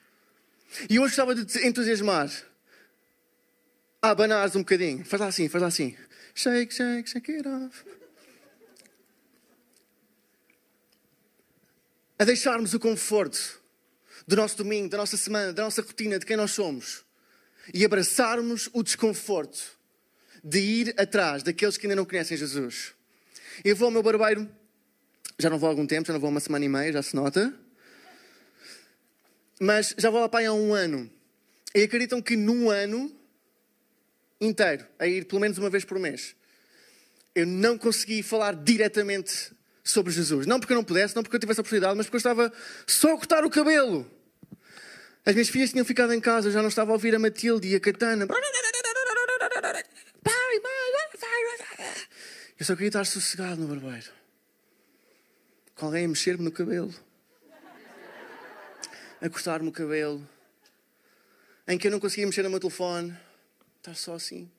E 0.90 0.98
hoje 0.98 1.16
gostava 1.16 1.36
de 1.36 1.68
entusiasmar 1.68 2.32
a 4.02 4.10
abanares 4.10 4.56
um 4.56 4.60
bocadinho. 4.60 5.06
Faz 5.06 5.22
lá 5.22 5.28
assim, 5.28 5.48
faz 5.48 5.62
lá 5.62 5.68
assim. 5.68 5.96
Shake, 6.34 6.74
shake, 6.74 7.08
shake 7.08 7.32
it 7.34 7.48
off. 7.48 7.84
A 12.18 12.24
deixarmos 12.24 12.74
o 12.74 12.80
conforto 12.80 13.59
do 14.30 14.36
nosso 14.36 14.58
domingo, 14.58 14.88
da 14.88 14.98
nossa 14.98 15.18
semana, 15.18 15.52
da 15.52 15.64
nossa 15.64 15.82
rotina, 15.82 16.20
de 16.20 16.26
quem 16.26 16.38
nós 16.38 16.52
somos 16.52 17.04
e 17.74 17.84
abraçarmos 17.84 18.70
o 18.74 18.84
desconforto 18.84 19.60
de 20.44 20.60
ir 20.60 20.94
atrás 21.00 21.42
daqueles 21.42 21.78
que 21.78 21.88
ainda 21.88 21.96
não 21.96 22.06
conhecem 22.06 22.38
Jesus. 22.38 22.94
Eu 23.66 23.76
vou 23.76 23.88
ao 23.88 23.92
meu 23.92 24.04
barbeiro, 24.04 24.48
já 25.40 25.50
não 25.50 25.58
vou 25.58 25.68
há 25.68 25.72
algum 25.72 25.88
tempo, 25.88 26.06
já 26.06 26.14
não 26.14 26.20
vou 26.20 26.28
há 26.28 26.30
uma 26.30 26.40
semana 26.40 26.64
e 26.64 26.70
meia, 26.70 26.94
já 26.94 27.02
se 27.02 27.16
nota, 27.16 27.52
mas 29.60 29.96
já 29.98 30.12
vou 30.12 30.22
lá 30.22 30.30
para 30.30 30.48
há 30.48 30.54
um 30.54 30.76
ano. 30.76 31.10
E 31.74 31.82
acreditam 31.82 32.22
que 32.22 32.36
num 32.36 32.70
ano 32.70 33.12
inteiro, 34.40 34.86
a 35.00 35.08
ir 35.08 35.26
pelo 35.26 35.42
menos 35.42 35.58
uma 35.58 35.72
vez 35.72 35.84
por 35.84 35.98
mês, 35.98 36.36
eu 37.34 37.48
não 37.48 37.80
consegui 37.80 38.22
falar 38.22 38.54
diretamente 38.54 39.52
sobre 39.84 40.14
Jesus. 40.14 40.46
Não 40.46 40.60
porque 40.60 40.74
eu 40.74 40.78
não 40.78 40.84
pudesse, 40.84 41.16
não 41.16 41.24
porque 41.24 41.36
eu 41.36 41.40
tivesse 41.40 41.60
a 41.60 41.62
oportunidade, 41.62 41.98
mas 41.98 42.06
porque 42.06 42.18
eu 42.18 42.20
estava 42.20 42.54
só 42.86 43.16
a 43.16 43.18
cortar 43.18 43.44
o 43.44 43.50
cabelo. 43.50 44.19
As 45.30 45.36
minhas 45.36 45.50
filhas 45.50 45.70
tinham 45.70 45.86
ficado 45.86 46.12
em 46.12 46.20
casa, 46.20 46.50
já 46.50 46.60
não 46.60 46.70
estava 46.70 46.90
a 46.90 46.94
ouvir 46.94 47.14
a 47.14 47.20
Matilde 47.20 47.68
e 47.68 47.76
a 47.76 47.80
Catana. 47.80 48.28
Eu 52.60 52.66
só 52.66 52.74
queria 52.74 52.88
estar 52.88 53.06
sossegado 53.06 53.62
no 53.62 53.68
barbeiro. 53.68 54.12
Com 55.76 55.86
alguém 55.86 56.06
a 56.06 56.08
mexer-me 56.08 56.44
no 56.44 56.52
cabelo. 56.52 56.92
A 59.22 59.30
cortar-me 59.30 59.70
o 59.70 59.72
cabelo. 59.72 60.28
Em 61.68 61.78
que 61.78 61.86
eu 61.86 61.92
não 61.92 62.00
conseguia 62.00 62.26
mexer 62.26 62.42
no 62.42 62.50
meu 62.50 62.60
telefone. 62.60 63.16
Estar 63.78 63.94
só 63.94 64.16
assim. 64.16 64.52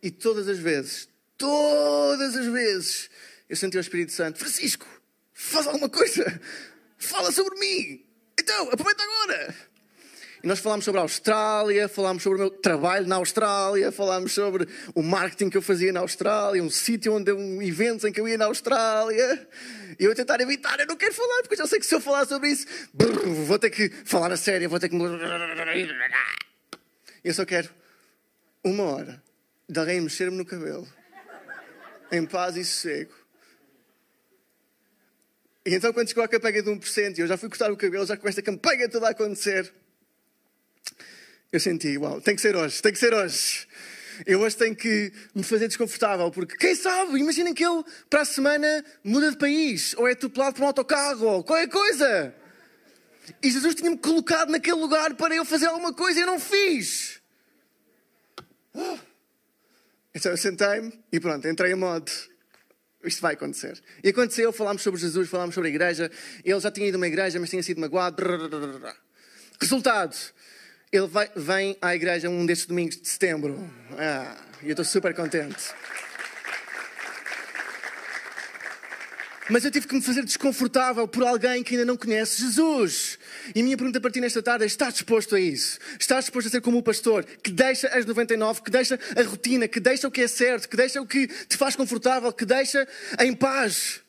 E 0.00 0.08
todas 0.08 0.46
as 0.46 0.60
vezes, 0.60 1.08
todas 1.36 2.36
as 2.36 2.46
vezes, 2.46 3.10
eu 3.48 3.56
senti 3.56 3.76
o 3.76 3.80
Espírito 3.80 4.12
Santo: 4.12 4.38
Francisco, 4.38 4.86
faz 5.34 5.66
alguma 5.66 5.88
coisa. 5.88 6.40
Fala 6.96 7.32
sobre 7.32 7.58
mim. 7.58 8.06
então, 8.38 8.70
aproveita 8.70 9.02
agora. 9.02 9.69
E 10.42 10.46
nós 10.46 10.58
falámos 10.58 10.86
sobre 10.86 10.98
a 10.98 11.02
Austrália, 11.02 11.86
falámos 11.86 12.22
sobre 12.22 12.38
o 12.38 12.40
meu 12.40 12.50
trabalho 12.50 13.06
na 13.06 13.16
Austrália, 13.16 13.92
falámos 13.92 14.32
sobre 14.32 14.66
o 14.94 15.02
marketing 15.02 15.50
que 15.50 15.56
eu 15.58 15.62
fazia 15.62 15.92
na 15.92 16.00
Austrália, 16.00 16.62
um 16.62 16.70
sítio 16.70 17.14
onde 17.14 17.30
um 17.30 17.60
eventos 17.60 18.06
em 18.06 18.12
que 18.12 18.18
eu 18.18 18.26
ia 18.26 18.38
na 18.38 18.46
Austrália. 18.46 19.46
E 19.98 20.04
eu 20.04 20.14
tentar 20.14 20.40
evitar, 20.40 20.80
eu 20.80 20.86
não 20.86 20.96
quero 20.96 21.12
falar, 21.12 21.42
porque 21.42 21.54
eu 21.54 21.58
já 21.58 21.66
sei 21.66 21.78
que 21.78 21.84
se 21.84 21.94
eu 21.94 22.00
falar 22.00 22.26
sobre 22.26 22.48
isso, 22.48 22.66
vou 23.46 23.58
ter 23.58 23.68
que 23.68 23.90
falar 24.06 24.32
a 24.32 24.36
sério, 24.36 24.70
vou 24.70 24.80
ter 24.80 24.88
que. 24.88 24.96
Eu 27.22 27.34
só 27.34 27.44
quero 27.44 27.68
uma 28.64 28.84
hora 28.84 29.22
de 29.68 29.78
alguém 29.78 30.00
mexer-me 30.00 30.38
no 30.38 30.46
cabelo, 30.46 30.88
em 32.10 32.24
paz 32.24 32.56
e 32.56 32.64
sossego. 32.64 33.12
E 35.66 35.74
então, 35.74 35.92
quando 35.92 36.08
chegou 36.08 36.24
a 36.24 36.28
campanha 36.28 36.62
de 36.62 36.70
1%, 36.70 37.18
e 37.18 37.20
eu 37.20 37.26
já 37.26 37.36
fui 37.36 37.50
cortar 37.50 37.70
o 37.70 37.76
cabelo, 37.76 38.06
já 38.06 38.16
com 38.16 38.26
esta 38.26 38.40
campanha 38.40 38.88
toda 38.88 39.06
a 39.06 39.10
acontecer, 39.10 39.70
eu 41.52 41.58
senti, 41.58 41.98
uau, 41.98 42.20
tem 42.20 42.34
que 42.34 42.40
ser 42.40 42.54
hoje, 42.54 42.80
tem 42.80 42.92
que 42.92 42.98
ser 42.98 43.12
hoje. 43.12 43.66
Eu 44.26 44.40
hoje 44.40 44.56
tenho 44.56 44.76
que 44.76 45.12
me 45.34 45.42
fazer 45.42 45.66
desconfortável, 45.66 46.30
porque 46.30 46.56
quem 46.56 46.74
sabe, 46.74 47.18
imaginem 47.18 47.54
que 47.54 47.64
ele 47.64 47.82
para 48.08 48.20
a 48.20 48.24
semana 48.24 48.84
muda 49.02 49.30
de 49.30 49.38
país, 49.38 49.94
ou 49.96 50.06
é 50.06 50.12
atropelado 50.12 50.56
por 50.56 50.62
um 50.62 50.66
autocarro, 50.66 51.26
ou 51.26 51.44
qualquer 51.44 51.68
coisa. 51.68 52.34
E 53.42 53.50
Jesus 53.50 53.74
tinha-me 53.74 53.98
colocado 53.98 54.50
naquele 54.50 54.76
lugar 54.76 55.14
para 55.14 55.34
eu 55.34 55.44
fazer 55.44 55.66
alguma 55.66 55.92
coisa 55.92 56.18
e 56.18 56.22
eu 56.22 56.26
não 56.26 56.38
fiz. 56.38 57.20
Então 60.14 60.32
eu 60.32 60.36
sentei-me 60.36 60.92
e 61.12 61.20
pronto, 61.20 61.46
entrei 61.48 61.72
em 61.72 61.76
modo. 61.76 62.10
Isto 63.02 63.22
vai 63.22 63.34
acontecer. 63.34 63.80
E 64.04 64.10
aconteceu, 64.10 64.52
falámos 64.52 64.82
sobre 64.82 65.00
Jesus, 65.00 65.28
falámos 65.28 65.54
sobre 65.54 65.68
a 65.68 65.72
igreja. 65.72 66.10
Ele 66.44 66.60
já 66.60 66.70
tinha 66.70 66.86
ido 66.86 66.96
a 66.96 66.98
uma 66.98 67.06
igreja, 67.06 67.40
mas 67.40 67.48
tinha 67.48 67.62
sido 67.62 67.80
magoado. 67.80 68.22
Resultado: 69.58 70.14
ele 70.92 71.06
vai, 71.06 71.30
vem 71.36 71.76
à 71.80 71.94
igreja 71.94 72.28
um 72.28 72.44
destes 72.44 72.66
domingos 72.66 72.96
de 72.96 73.08
setembro. 73.08 73.70
Ah, 73.96 74.36
eu 74.62 74.70
estou 74.70 74.84
super 74.84 75.14
contente. 75.14 75.72
Mas 79.48 79.64
eu 79.64 79.70
tive 79.70 79.86
que 79.86 79.94
me 79.94 80.02
fazer 80.02 80.24
desconfortável 80.24 81.08
por 81.08 81.24
alguém 81.24 81.62
que 81.62 81.74
ainda 81.74 81.84
não 81.84 81.96
conhece 81.96 82.40
Jesus. 82.40 83.18
E 83.54 83.60
a 83.60 83.64
minha 83.64 83.76
pergunta 83.76 84.00
para 84.00 84.10
ti 84.10 84.20
nesta 84.20 84.42
tarde 84.42 84.64
é: 84.64 84.66
estás 84.66 84.94
disposto 84.94 85.34
a 85.34 85.40
isso? 85.40 85.78
Estás 85.98 86.26
disposto 86.26 86.48
a 86.48 86.50
ser 86.50 86.60
como 86.60 86.78
o 86.78 86.82
pastor 86.82 87.24
que 87.24 87.50
deixa 87.50 87.88
as 87.88 88.06
99, 88.06 88.62
que 88.62 88.70
deixa 88.70 88.98
a 89.16 89.22
rotina, 89.22 89.66
que 89.66 89.80
deixa 89.80 90.06
o 90.06 90.10
que 90.10 90.20
é 90.20 90.28
certo, 90.28 90.68
que 90.68 90.76
deixa 90.76 91.00
o 91.00 91.06
que 91.06 91.26
te 91.26 91.56
faz 91.56 91.74
confortável, 91.74 92.32
que 92.32 92.44
deixa 92.44 92.86
em 93.18 93.34
paz? 93.34 94.02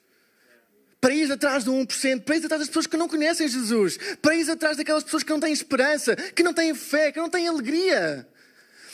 Para 1.02 1.14
ir 1.14 1.32
atrás 1.32 1.64
do 1.64 1.74
1%, 1.74 2.22
para 2.22 2.38
ir 2.38 2.46
atrás 2.46 2.62
das 2.62 2.70
pessoas 2.70 2.88
que 2.88 2.96
não 2.96 3.10
conhecem 3.10 3.48
Jesus, 3.48 3.98
para 4.22 4.36
ir 4.36 4.50
atrás 4.50 4.78
daquelas 4.78 5.04
pessoas 5.04 5.24
que 5.24 5.32
não 5.32 5.40
têm 5.40 5.52
esperança, 5.52 6.16
que 6.16 6.44
não 6.44 6.54
têm 6.54 6.74
fé, 6.76 7.12
que 7.12 7.20
não 7.20 7.30
têm 7.30 7.48
alegria. 7.48 8.28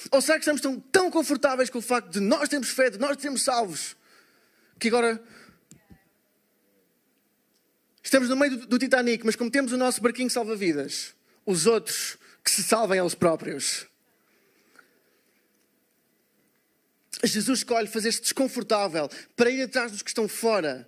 Ou 0.09 0.21
será 0.21 0.37
que 0.37 0.43
estamos 0.43 0.61
tão, 0.61 0.79
tão 0.79 1.11
confortáveis 1.11 1.69
com 1.69 1.79
o 1.79 1.81
facto 1.81 2.09
de 2.09 2.21
nós 2.21 2.47
termos 2.47 2.69
fé, 2.69 2.89
de 2.89 2.97
nós 2.97 3.21
sermos 3.21 3.43
salvos, 3.43 3.97
que 4.79 4.87
agora 4.87 5.21
Estamos 8.07 8.29
no 8.29 8.37
meio 8.37 8.57
do, 8.57 8.67
do 8.67 8.79
Titanic, 8.79 9.25
mas 9.25 9.35
como 9.35 9.51
temos 9.51 9.73
o 9.73 9.77
nosso 9.77 10.01
barquinho 10.01 10.29
salva-vidas, 10.29 11.13
os 11.45 11.65
outros 11.65 12.17
que 12.41 12.49
se 12.49 12.63
salvem 12.63 12.97
eles 12.97 13.13
próprios. 13.13 13.85
Jesus 17.21 17.59
escolhe 17.59 17.85
fazer-se 17.85 18.21
desconfortável 18.21 19.09
para 19.35 19.49
ir 19.49 19.61
atrás 19.61 19.91
dos 19.91 20.01
que 20.01 20.09
estão 20.09 20.25
fora, 20.25 20.87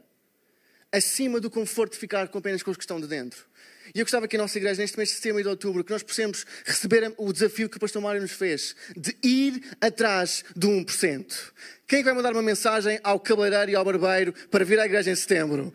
acima 0.91 1.39
do 1.39 1.49
conforto 1.49 1.93
de 1.93 1.99
ficar 1.99 2.29
apenas 2.33 2.63
com 2.63 2.71
os 2.71 2.77
que 2.77 2.83
estão 2.83 2.99
de 2.99 3.07
dentro. 3.07 3.45
E 3.93 3.99
eu 3.99 4.05
gostava 4.05 4.27
que 4.27 4.35
a 4.35 4.39
nossa 4.39 4.57
igreja, 4.57 4.81
neste 4.81 4.97
mês 4.97 5.09
de 5.09 5.15
setembro 5.15 5.39
e 5.39 5.43
de 5.43 5.49
outubro, 5.49 5.83
que 5.83 5.91
nós 5.91 6.03
possamos 6.03 6.45
receber 6.63 7.11
o 7.17 7.33
desafio 7.33 7.67
que 7.67 7.77
o 7.77 7.79
pastor 7.79 8.01
Mário 8.01 8.21
nos 8.21 8.31
fez, 8.31 8.75
de 8.95 9.15
ir 9.23 9.63
atrás 9.81 10.43
do 10.55 10.69
1%. 10.69 11.51
Quem 11.87 11.99
é 12.01 12.03
vai 12.03 12.13
mandar 12.13 12.33
uma 12.33 12.41
mensagem 12.41 12.99
ao 13.03 13.19
cabeleireiro 13.19 13.71
e 13.71 13.75
ao 13.75 13.83
barbeiro 13.83 14.33
para 14.51 14.63
vir 14.63 14.79
à 14.79 14.85
igreja 14.85 15.09
em 15.09 15.15
setembro? 15.15 15.73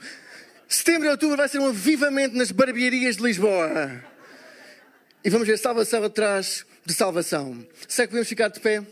Setembro 0.68 1.09
e 1.09 1.11
outubro 1.11 1.37
vai 1.37 1.48
ser 1.48 1.59
um 1.59 1.66
avivamento 1.66 2.37
nas 2.37 2.53
barbearias 2.53 3.16
de 3.16 3.22
Lisboa. 3.22 4.03
E 5.24 5.31
vamos 5.31 5.46
ver 5.48 5.59
salvação 5.59 6.05
atrás 6.05 6.64
de 6.87 6.94
salvação. 6.94 7.66
Será 7.88 8.07
que 8.07 8.11
podemos 8.12 8.29
ficar 8.29 8.48
de 8.48 8.61
pé? 8.61 8.85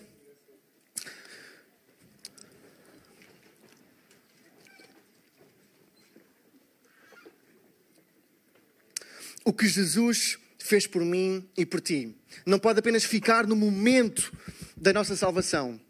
O 9.45 9.53
que 9.53 9.67
Jesus 9.67 10.39
fez 10.59 10.87
por 10.87 11.05
mim 11.05 11.49
e 11.57 11.67
por 11.67 11.81
ti 11.81 12.17
não 12.47 12.59
pode 12.59 12.79
apenas 12.79 13.05
ficar 13.05 13.47
no 13.47 13.57
momento 13.57 14.33
da 14.77 14.93
nossa 14.93 15.17
salvação. 15.17 15.81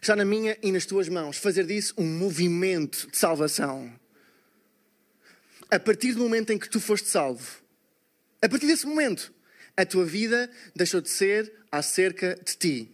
Está 0.00 0.16
na 0.16 0.24
minha 0.24 0.56
e 0.62 0.72
nas 0.72 0.84
tuas 0.84 1.08
mãos 1.08 1.38
fazer 1.38 1.66
disso 1.66 1.94
um 1.96 2.06
movimento 2.06 3.08
de 3.10 3.16
salvação 3.16 3.92
a 5.74 5.80
partir 5.80 6.12
do 6.12 6.20
momento 6.20 6.52
em 6.52 6.58
que 6.58 6.68
tu 6.68 6.80
foste 6.80 7.08
salvo, 7.08 7.60
a 8.40 8.48
partir 8.48 8.66
desse 8.66 8.86
momento, 8.86 9.32
a 9.76 9.84
tua 9.84 10.04
vida 10.04 10.48
deixou 10.74 11.00
de 11.00 11.10
ser 11.10 11.52
acerca 11.70 12.36
de 12.36 12.56
ti. 12.56 12.90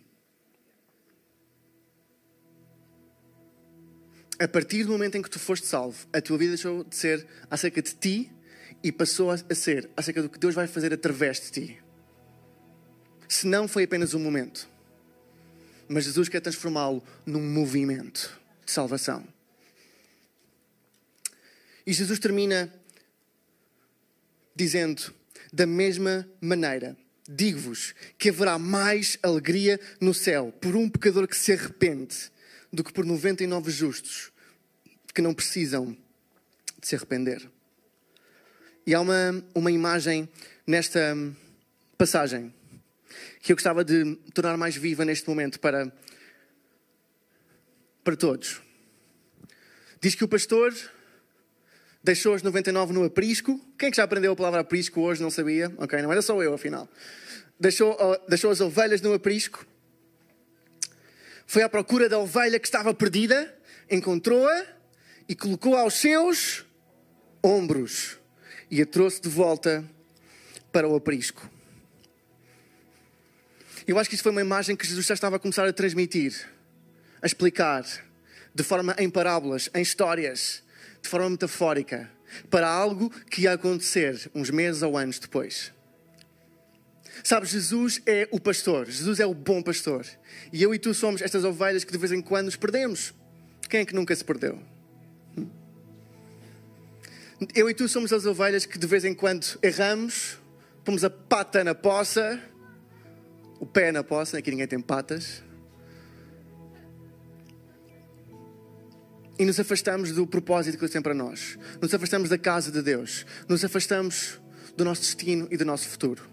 A 4.38 4.48
partir 4.48 4.84
do 4.84 4.92
momento 4.92 5.16
em 5.16 5.22
que 5.22 5.28
tu 5.28 5.38
foste 5.38 5.66
salvo, 5.66 6.08
a 6.10 6.22
tua 6.22 6.38
vida 6.38 6.52
deixou 6.52 6.82
de 6.82 6.96
ser 6.96 7.26
acerca 7.50 7.82
de 7.82 7.94
ti 7.94 8.32
e 8.82 8.90
passou 8.90 9.30
a 9.30 9.54
ser 9.54 9.90
acerca 9.96 10.22
do 10.22 10.28
que 10.28 10.38
Deus 10.38 10.54
vai 10.54 10.66
fazer 10.66 10.92
através 10.92 11.40
de 11.40 11.50
ti. 11.50 11.82
Se 13.28 13.46
não 13.46 13.68
foi 13.68 13.84
apenas 13.84 14.14
um 14.14 14.18
momento, 14.18 14.68
mas 15.88 16.04
Jesus 16.04 16.28
quer 16.28 16.40
transformá-lo 16.40 17.02
num 17.26 17.42
movimento 17.42 18.40
de 18.64 18.72
salvação. 18.72 19.26
E 21.86 21.92
Jesus 21.92 22.18
termina 22.18 22.72
dizendo: 24.54 25.12
Da 25.52 25.66
mesma 25.66 26.28
maneira, 26.40 26.96
digo-vos 27.28 27.94
que 28.18 28.30
haverá 28.30 28.58
mais 28.58 29.18
alegria 29.22 29.80
no 30.00 30.14
céu 30.14 30.52
por 30.60 30.74
um 30.74 30.88
pecador 30.88 31.26
que 31.28 31.36
se 31.36 31.52
arrepende 31.52 32.30
do 32.72 32.84
que 32.84 32.92
por 32.92 33.04
99 33.04 33.70
justos 33.70 34.32
que 35.14 35.22
não 35.22 35.34
precisam 35.34 35.96
de 36.80 36.86
se 36.86 36.94
arrepender. 36.94 37.50
E 38.86 38.94
há 38.94 39.00
uma, 39.00 39.44
uma 39.54 39.70
imagem 39.70 40.28
nesta 40.66 41.16
passagem 41.98 42.52
que 43.42 43.52
eu 43.52 43.56
gostava 43.56 43.84
de 43.84 44.16
tornar 44.34 44.56
mais 44.56 44.76
viva 44.76 45.04
neste 45.04 45.28
momento 45.28 45.60
para, 45.60 45.92
para 48.02 48.16
todos. 48.16 48.60
Diz 50.00 50.14
que 50.14 50.24
o 50.24 50.28
pastor 50.28 50.74
deixou 52.02 52.34
os 52.34 52.42
99 52.42 52.92
no 52.92 53.04
aprisco. 53.04 53.60
Quem 53.78 53.88
é 53.88 53.90
que 53.90 53.96
já 53.96 54.04
aprendeu 54.04 54.32
a 54.32 54.36
palavra 54.36 54.60
aprisco 54.60 55.00
hoje? 55.00 55.22
Não 55.22 55.30
sabia? 55.30 55.72
Ok, 55.76 56.00
não 56.00 56.10
era 56.10 56.22
só 56.22 56.42
eu, 56.42 56.54
afinal. 56.54 56.88
Deixou, 57.58 57.96
deixou 58.28 58.50
as 58.50 58.60
ovelhas 58.60 59.02
no 59.02 59.12
aprisco. 59.12 59.66
Foi 61.46 61.62
à 61.62 61.68
procura 61.68 62.08
da 62.08 62.18
ovelha 62.18 62.58
que 62.58 62.66
estava 62.66 62.94
perdida, 62.94 63.54
encontrou-a 63.90 64.66
e 65.28 65.34
colocou-a 65.34 65.80
aos 65.80 65.94
seus 65.94 66.64
ombros 67.42 68.19
e 68.70 68.80
a 68.80 68.86
trouxe 68.86 69.20
de 69.20 69.28
volta 69.28 69.84
para 70.70 70.88
o 70.88 70.94
aprisco. 70.94 71.50
Eu 73.86 73.98
acho 73.98 74.08
que 74.08 74.14
isto 74.14 74.22
foi 74.22 74.32
uma 74.32 74.40
imagem 74.40 74.76
que 74.76 74.86
Jesus 74.86 75.06
já 75.06 75.14
estava 75.14 75.36
a 75.36 75.38
começar 75.38 75.66
a 75.66 75.72
transmitir, 75.72 76.48
a 77.20 77.26
explicar, 77.26 77.84
de 78.54 78.62
forma 78.62 78.94
em 78.98 79.10
parábolas, 79.10 79.68
em 79.74 79.82
histórias, 79.82 80.62
de 81.02 81.08
forma 81.08 81.30
metafórica 81.30 82.10
para 82.48 82.68
algo 82.68 83.10
que 83.26 83.42
ia 83.42 83.52
acontecer 83.52 84.30
uns 84.34 84.50
meses 84.50 84.82
ou 84.82 84.96
anos 84.96 85.18
depois. 85.18 85.72
Sabes, 87.24 87.50
Jesus 87.50 88.00
é 88.06 88.28
o 88.30 88.40
pastor, 88.40 88.86
Jesus 88.86 89.20
é 89.20 89.26
o 89.26 89.34
bom 89.34 89.62
pastor. 89.62 90.06
E 90.52 90.62
eu 90.62 90.74
e 90.74 90.78
tu 90.78 90.94
somos 90.94 91.20
estas 91.20 91.44
ovelhas 91.44 91.84
que 91.84 91.92
de 91.92 91.98
vez 91.98 92.12
em 92.12 92.22
quando 92.22 92.46
nos 92.46 92.56
perdemos. 92.56 93.12
Quem 93.68 93.80
é 93.80 93.84
que 93.84 93.94
nunca 93.94 94.14
se 94.14 94.24
perdeu? 94.24 94.62
Eu 97.54 97.70
e 97.70 97.74
tu 97.74 97.88
somos 97.88 98.12
as 98.12 98.26
ovelhas 98.26 98.66
que 98.66 98.78
de 98.78 98.86
vez 98.86 99.04
em 99.04 99.14
quando 99.14 99.58
erramos, 99.62 100.38
pomos 100.84 101.04
a 101.04 101.10
pata 101.10 101.64
na 101.64 101.74
poça, 101.74 102.40
o 103.58 103.66
pé 103.66 103.90
na 103.90 104.04
poça, 104.04 104.38
aqui 104.38 104.50
ninguém 104.50 104.66
tem 104.66 104.80
patas. 104.80 105.42
e 109.40 109.44
nos 109.46 109.58
afastamos 109.58 110.12
do 110.12 110.26
propósito 110.26 110.74
que 110.74 110.80
Deus 110.80 110.90
tem 110.90 111.00
para 111.00 111.14
nós. 111.14 111.58
Nos 111.80 111.94
afastamos 111.94 112.28
da 112.28 112.36
casa 112.36 112.70
de 112.70 112.82
Deus. 112.82 113.24
Nos 113.48 113.64
afastamos 113.64 114.38
do 114.76 114.84
nosso 114.84 115.00
destino 115.00 115.48
e 115.50 115.56
do 115.56 115.64
nosso 115.64 115.88
futuro. 115.88 116.28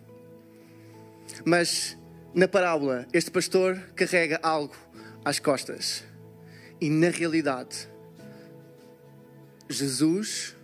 Mas 1.45 1.97
na 2.35 2.49
parábola, 2.49 3.07
este 3.13 3.31
pastor 3.31 3.79
carrega 3.95 4.41
algo 4.43 4.75
às 5.23 5.39
costas. 5.39 6.03
E 6.81 6.89
na 6.89 7.07
realidade, 7.07 7.87
Jesus 9.69 10.56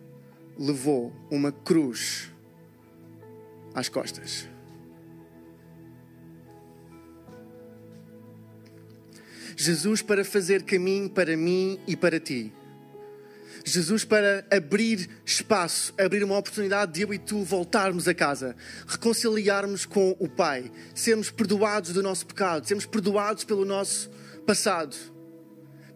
levou 0.57 1.13
uma 1.29 1.51
cruz 1.51 2.31
às 3.73 3.89
costas. 3.89 4.47
Jesus 9.55 10.01
para 10.01 10.25
fazer 10.25 10.63
caminho 10.63 11.09
para 11.09 11.37
mim 11.37 11.79
e 11.87 11.95
para 11.95 12.19
ti. 12.19 12.51
Jesus 13.65 14.03
para 14.03 14.45
abrir 14.51 15.09
espaço, 15.25 15.93
abrir 15.97 16.23
uma 16.23 16.37
oportunidade 16.37 16.93
de 16.93 17.01
eu 17.01 17.13
e 17.13 17.17
tu 17.17 17.43
voltarmos 17.43 18.07
a 18.07 18.13
casa, 18.13 18.55
reconciliarmos 18.85 19.85
com 19.85 20.17
o 20.19 20.27
Pai, 20.27 20.69
sermos 20.93 21.31
perdoados 21.31 21.93
do 21.93 22.03
nosso 22.03 22.25
pecado, 22.25 22.67
sermos 22.67 22.85
perdoados 22.85 23.45
pelo 23.45 23.63
nosso 23.63 24.09
passado 24.45 25.12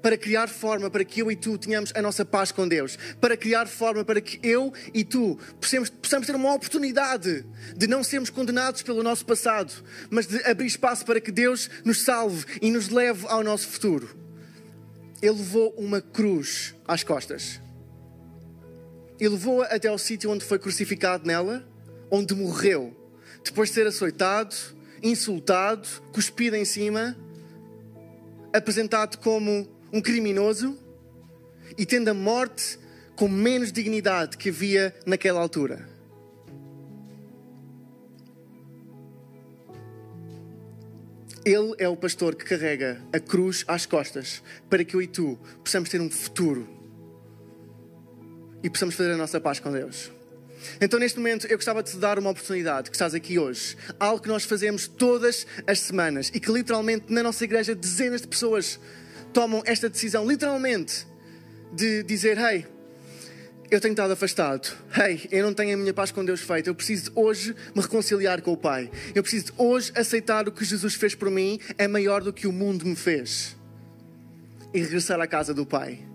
para 0.01 0.17
criar 0.17 0.47
forma 0.47 0.89
para 0.89 1.03
que 1.03 1.21
eu 1.21 1.31
e 1.31 1.35
tu 1.35 1.57
tenhamos 1.57 1.91
a 1.95 2.01
nossa 2.01 2.23
paz 2.23 2.51
com 2.51 2.67
Deus, 2.67 2.97
para 3.19 3.35
criar 3.35 3.67
forma 3.67 4.05
para 4.05 4.21
que 4.21 4.39
eu 4.43 4.73
e 4.93 5.03
tu 5.03 5.37
possamos, 5.59 5.89
possamos 5.89 6.27
ter 6.27 6.35
uma 6.35 6.53
oportunidade 6.53 7.45
de 7.75 7.87
não 7.87 8.03
sermos 8.03 8.29
condenados 8.29 8.81
pelo 8.81 9.03
nosso 9.03 9.25
passado, 9.25 9.73
mas 10.09 10.27
de 10.27 10.43
abrir 10.45 10.67
espaço 10.67 11.05
para 11.05 11.19
que 11.19 11.31
Deus 11.31 11.69
nos 11.83 12.01
salve 12.01 12.45
e 12.61 12.71
nos 12.71 12.89
leve 12.89 13.25
ao 13.27 13.43
nosso 13.43 13.67
futuro. 13.67 14.15
Ele 15.21 15.37
levou 15.37 15.73
uma 15.77 15.99
cruz 15.99 16.75
às 16.87 17.03
costas. 17.03 17.59
E 19.19 19.27
levou-a 19.27 19.65
até 19.65 19.87
ao 19.87 19.97
sítio 19.97 20.29
onde 20.29 20.45
foi 20.45 20.59
crucificado 20.59 21.25
nela, 21.25 21.67
onde 22.11 22.35
morreu, 22.35 22.95
depois 23.43 23.69
de 23.69 23.75
ser 23.75 23.87
açoitado, 23.87 24.55
insultado, 25.01 25.87
cuspido 26.11 26.55
em 26.55 26.65
cima, 26.65 27.17
apresentado 28.53 29.17
como 29.17 29.67
um 29.91 30.01
criminoso 30.01 30.77
e 31.77 31.85
tendo 31.85 32.09
a 32.09 32.13
morte 32.13 32.79
com 33.15 33.27
menos 33.27 33.71
dignidade 33.71 34.37
que 34.37 34.49
havia 34.49 34.95
naquela 35.05 35.39
altura. 35.39 35.87
Ele 41.43 41.73
é 41.77 41.87
o 41.87 41.95
pastor 41.95 42.35
que 42.35 42.43
carrega 42.43 43.01
a 43.13 43.19
cruz 43.19 43.63
às 43.67 43.85
costas 43.85 44.43
para 44.69 44.83
que 44.83 44.95
eu 44.95 45.01
e 45.01 45.07
tu 45.07 45.39
possamos 45.63 45.87
ter 45.89 46.01
um 46.01 46.09
futuro 46.09 46.67
e 48.61 48.69
possamos 48.69 48.95
fazer 48.95 49.11
a 49.11 49.17
nossa 49.17 49.39
paz 49.39 49.59
com 49.59 49.71
Deus. 49.71 50.11
Então, 50.81 50.99
neste 50.99 51.17
momento, 51.17 51.47
eu 51.47 51.57
gostava 51.57 51.81
de 51.81 51.91
te 51.91 51.97
dar 51.97 52.19
uma 52.19 52.31
oportunidade 52.31 52.89
que 52.89 52.95
estás 52.95 53.13
aqui 53.13 53.39
hoje. 53.39 53.77
Algo 53.99 54.21
que 54.21 54.27
nós 54.27 54.43
fazemos 54.43 54.87
todas 54.87 55.47
as 55.65 55.79
semanas 55.79 56.29
e 56.33 56.39
que 56.39 56.51
literalmente 56.51 57.05
na 57.11 57.23
nossa 57.23 57.43
igreja 57.43 57.73
dezenas 57.73 58.21
de 58.21 58.27
pessoas 58.27 58.79
tomam 59.33 59.61
esta 59.65 59.89
decisão, 59.89 60.27
literalmente, 60.27 61.05
de 61.73 62.03
dizer: 62.03 62.37
Hey, 62.37 62.65
eu 63.69 63.81
tenho 63.81 63.91
estado 63.91 64.13
afastado. 64.13 64.71
Hey, 64.95 65.27
eu 65.29 65.45
não 65.45 65.53
tenho 65.53 65.75
a 65.75 65.77
minha 65.77 65.93
paz 65.93 66.11
com 66.11 66.23
Deus 66.23 66.41
feita. 66.41 66.69
Eu 66.69 66.75
preciso 66.75 67.11
hoje 67.13 67.53
me 67.75 67.81
reconciliar 67.81 68.41
com 68.41 68.53
o 68.53 68.57
Pai. 68.57 68.89
Eu 69.13 69.21
preciso 69.21 69.53
hoje 69.57 69.91
aceitar 69.95 70.47
o 70.47 70.51
que 70.51 70.63
Jesus 70.63 70.95
fez 70.95 71.13
por 71.13 71.29
mim 71.29 71.59
é 71.77 71.87
maior 71.87 72.21
do 72.23 72.31
que 72.31 72.47
o 72.47 72.51
mundo 72.51 72.85
me 72.85 72.95
fez. 72.95 73.55
E 74.73 74.79
regressar 74.79 75.19
à 75.19 75.27
casa 75.27 75.53
do 75.53 75.65
Pai. 75.65 76.06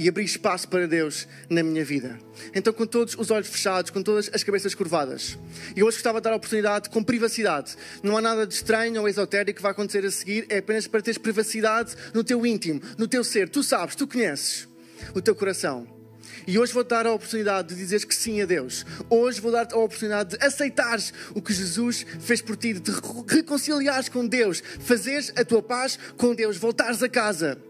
E 0.00 0.08
abrir 0.08 0.24
espaço 0.24 0.68
para 0.68 0.86
Deus 0.86 1.26
na 1.50 1.60
minha 1.60 1.84
vida. 1.84 2.20
Então, 2.54 2.72
com 2.72 2.86
todos 2.86 3.16
os 3.18 3.32
olhos 3.32 3.48
fechados, 3.48 3.90
com 3.90 4.00
todas 4.00 4.30
as 4.32 4.44
cabeças 4.44 4.72
curvadas. 4.72 5.36
E 5.74 5.82
hoje 5.82 5.96
gostava 5.96 6.20
de 6.20 6.24
dar 6.24 6.34
a 6.34 6.36
oportunidade 6.36 6.88
com 6.88 7.02
privacidade. 7.02 7.74
Não 8.00 8.16
há 8.16 8.20
nada 8.20 8.46
de 8.46 8.54
estranho 8.54 9.00
ou 9.00 9.08
esotérico 9.08 9.56
que 9.56 9.62
vai 9.62 9.72
acontecer 9.72 10.06
a 10.06 10.10
seguir. 10.12 10.46
É 10.48 10.58
apenas 10.58 10.86
para 10.86 11.02
teres 11.02 11.18
privacidade 11.18 11.96
no 12.14 12.22
teu 12.22 12.46
íntimo, 12.46 12.80
no 12.96 13.08
teu 13.08 13.24
ser. 13.24 13.48
Tu 13.48 13.60
sabes, 13.64 13.96
tu 13.96 14.06
conheces 14.06 14.68
o 15.16 15.20
teu 15.20 15.34
coração. 15.34 15.98
E 16.46 16.56
hoje 16.60 16.72
vou-te 16.72 16.90
dar 16.90 17.04
a 17.04 17.12
oportunidade 17.12 17.68
de 17.68 17.74
dizeres 17.74 18.04
que 18.04 18.14
sim 18.14 18.40
a 18.40 18.46
Deus. 18.46 18.86
Hoje 19.10 19.40
vou 19.40 19.50
dar-te 19.50 19.74
a 19.74 19.78
oportunidade 19.78 20.38
de 20.38 20.46
aceitares 20.46 21.12
o 21.34 21.42
que 21.42 21.52
Jesus 21.52 22.06
fez 22.20 22.40
por 22.40 22.56
ti, 22.56 22.72
de 22.72 22.80
te 22.80 22.92
reconciliares 23.26 24.08
com 24.08 24.24
Deus, 24.24 24.62
fazeres 24.78 25.32
a 25.36 25.44
tua 25.44 25.60
paz 25.60 25.98
com 26.16 26.36
Deus, 26.36 26.56
voltares 26.56 27.02
a 27.02 27.08
casa. 27.08 27.67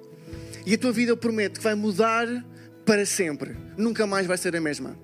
E 0.69 0.75
a 0.75 0.79
tua 0.79 0.93
vida, 0.93 1.11
eu 1.11 1.17
prometo, 1.17 1.57
que 1.57 1.65
vai 1.65 1.75
mudar 1.75 2.29
para 2.85 3.07
sempre. 3.07 3.57
Nunca 3.75 4.07
mais 4.07 4.27
vai 4.27 4.37
ser 4.37 4.55
a 4.55 4.61
mesma. 4.61 4.99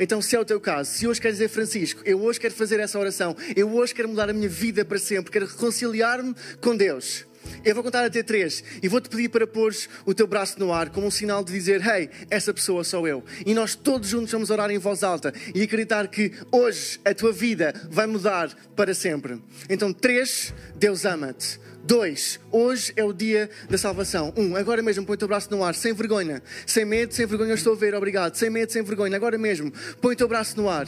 Então, 0.00 0.22
se 0.22 0.34
é 0.34 0.40
o 0.40 0.46
teu 0.46 0.58
caso, 0.58 0.90
se 0.90 1.06
hoje 1.06 1.20
queres 1.20 1.36
dizer 1.36 1.50
Francisco, 1.50 2.00
eu 2.06 2.18
hoje 2.22 2.40
quero 2.40 2.54
fazer 2.54 2.80
essa 2.80 2.98
oração, 2.98 3.36
eu 3.54 3.70
hoje 3.70 3.94
quero 3.94 4.08
mudar 4.08 4.30
a 4.30 4.32
minha 4.32 4.48
vida 4.48 4.86
para 4.86 4.98
sempre, 4.98 5.30
quero 5.30 5.44
reconciliar-me 5.44 6.34
com 6.62 6.74
Deus. 6.74 7.26
Eu 7.62 7.74
vou 7.74 7.84
contar 7.84 8.02
até 8.02 8.22
três 8.22 8.64
e 8.82 8.88
vou-te 8.88 9.10
pedir 9.10 9.28
para 9.28 9.46
pôr 9.46 9.74
o 10.06 10.14
teu 10.14 10.26
braço 10.26 10.58
no 10.58 10.72
ar 10.72 10.88
como 10.88 11.06
um 11.06 11.10
sinal 11.10 11.44
de 11.44 11.52
dizer: 11.52 11.86
Hey, 11.86 12.08
essa 12.30 12.54
pessoa 12.54 12.82
sou 12.82 13.06
eu. 13.06 13.22
E 13.44 13.52
nós 13.52 13.74
todos 13.74 14.08
juntos 14.08 14.32
vamos 14.32 14.48
orar 14.48 14.70
em 14.70 14.78
voz 14.78 15.02
alta 15.02 15.34
e 15.54 15.62
acreditar 15.62 16.08
que 16.08 16.32
hoje 16.50 16.98
a 17.04 17.12
tua 17.12 17.32
vida 17.32 17.74
vai 17.90 18.06
mudar 18.06 18.54
para 18.74 18.94
sempre. 18.94 19.38
Então, 19.68 19.92
três, 19.92 20.54
Deus 20.76 21.04
ama-te. 21.04 21.60
Dois, 21.88 22.38
hoje 22.52 22.92
é 22.96 23.02
o 23.02 23.14
dia 23.14 23.48
da 23.66 23.78
salvação. 23.78 24.30
Um, 24.36 24.54
agora 24.54 24.82
mesmo 24.82 25.06
põe 25.06 25.14
o 25.14 25.16
teu 25.16 25.26
braço 25.26 25.50
no 25.50 25.64
ar, 25.64 25.74
sem 25.74 25.94
vergonha, 25.94 26.42
sem 26.66 26.84
medo, 26.84 27.14
sem 27.14 27.24
vergonha, 27.24 27.52
eu 27.52 27.54
estou 27.54 27.72
a 27.72 27.76
ver, 27.76 27.94
obrigado. 27.94 28.34
Sem 28.34 28.50
medo, 28.50 28.70
sem 28.70 28.82
vergonha, 28.82 29.16
agora 29.16 29.38
mesmo, 29.38 29.72
põe 29.98 30.12
o 30.12 30.16
teu 30.16 30.28
braço 30.28 30.54
no 30.58 30.68
ar. 30.68 30.86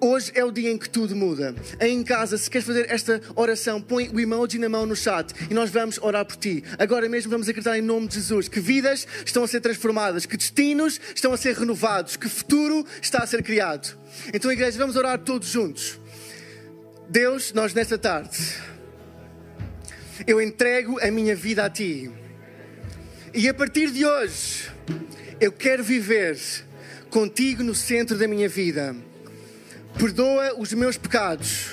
Hoje 0.00 0.32
é 0.34 0.44
o 0.44 0.50
dia 0.50 0.72
em 0.72 0.76
que 0.76 0.90
tudo 0.90 1.14
muda. 1.14 1.54
Aí 1.78 1.92
em 1.92 2.02
casa, 2.02 2.36
se 2.36 2.50
queres 2.50 2.66
fazer 2.66 2.90
esta 2.90 3.20
oração, 3.36 3.80
põe 3.80 4.08
o 4.08 4.18
emoji 4.18 4.58
na 4.58 4.68
mão 4.68 4.84
no 4.86 4.96
chat 4.96 5.32
e 5.48 5.54
nós 5.54 5.70
vamos 5.70 6.00
orar 6.02 6.26
por 6.26 6.34
ti. 6.34 6.64
Agora 6.80 7.08
mesmo 7.08 7.30
vamos 7.30 7.48
acreditar 7.48 7.78
em 7.78 7.82
nome 7.82 8.08
de 8.08 8.16
Jesus 8.16 8.48
que 8.48 8.58
vidas 8.58 9.06
estão 9.24 9.44
a 9.44 9.46
ser 9.46 9.60
transformadas, 9.60 10.26
que 10.26 10.36
destinos 10.36 11.00
estão 11.14 11.32
a 11.32 11.36
ser 11.36 11.54
renovados, 11.54 12.16
que 12.16 12.28
futuro 12.28 12.84
está 13.00 13.18
a 13.22 13.26
ser 13.26 13.40
criado. 13.44 13.96
Então, 14.34 14.50
igreja, 14.50 14.76
vamos 14.78 14.96
orar 14.96 15.20
todos 15.20 15.46
juntos. 15.46 16.00
Deus, 17.08 17.52
nós 17.52 17.72
nesta 17.72 17.96
tarde, 17.96 18.36
eu 20.26 20.40
entrego 20.40 20.98
a 21.00 21.10
minha 21.10 21.34
vida 21.34 21.64
a 21.64 21.70
ti. 21.70 22.10
E 23.34 23.48
a 23.48 23.54
partir 23.54 23.90
de 23.90 24.04
hoje, 24.04 24.70
eu 25.40 25.52
quero 25.52 25.82
viver 25.82 26.38
contigo 27.10 27.62
no 27.62 27.74
centro 27.74 28.16
da 28.16 28.26
minha 28.28 28.48
vida 28.48 28.94
perdoa 29.98 30.54
os 30.58 30.72
meus 30.72 30.96
pecados 30.96 31.70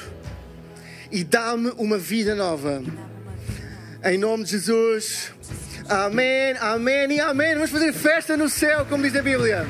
e 1.12 1.24
dá-me 1.24 1.72
uma 1.78 1.98
vida 1.98 2.36
nova. 2.36 2.84
Em 4.04 4.18
nome 4.18 4.44
de 4.44 4.52
Jesus. 4.52 5.32
Amém, 5.88 6.56
amém 6.60 7.12
e 7.14 7.20
amém. 7.20 7.56
Vamos 7.56 7.72
fazer 7.72 7.92
festa 7.94 8.38
no 8.38 8.50
céu, 8.50 8.86
como 8.86 9.04
diz 9.04 9.16
a 9.16 9.22
Bíblia. 9.22 9.66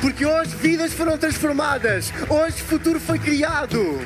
Porque 0.00 0.26
hoje 0.26 0.54
vidas 0.56 0.92
foram 0.92 1.16
transformadas, 1.16 2.12
hoje 2.28 2.62
futuro 2.62 3.00
foi 3.00 3.18
criado 3.18 3.98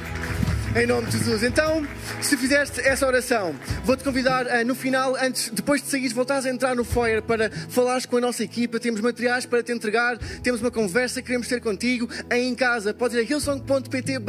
em 0.75 0.87
nome 0.87 1.07
de 1.07 1.19
Jesus. 1.19 1.43
Então, 1.43 1.87
se 2.21 2.37
fizeste 2.37 2.81
essa 2.81 3.07
oração, 3.07 3.55
vou-te 3.85 4.05
convidar 4.05 4.47
uh, 4.47 4.65
no 4.65 4.75
final, 4.75 5.17
antes, 5.17 5.51
depois 5.51 5.83
de 5.83 5.89
sair, 5.89 6.09
voltares 6.09 6.47
a 6.47 6.51
entrar 6.51 6.75
no 6.75 6.85
foyer 6.85 7.23
para 7.23 7.51
falares 7.51 8.07
com 8.07 8.17
a 8.17 8.21
nossa 8.21 8.43
equipa. 8.45 8.79
Temos 8.79 9.01
materiais 9.01 9.47
para 9.47 9.63
te 9.63 9.73
entregar, 9.73 10.19
temos 10.43 10.61
uma 10.61 10.71
conversa, 10.71 11.23
queremos 11.23 11.49
ter 11.49 11.61
contigo 11.61 12.09
aí 12.29 12.47
em 12.47 12.55
casa. 12.55 12.95
Podes 12.95 13.17
ir 13.17 13.21
a 13.21 13.23
hillsong.pt 13.23 14.21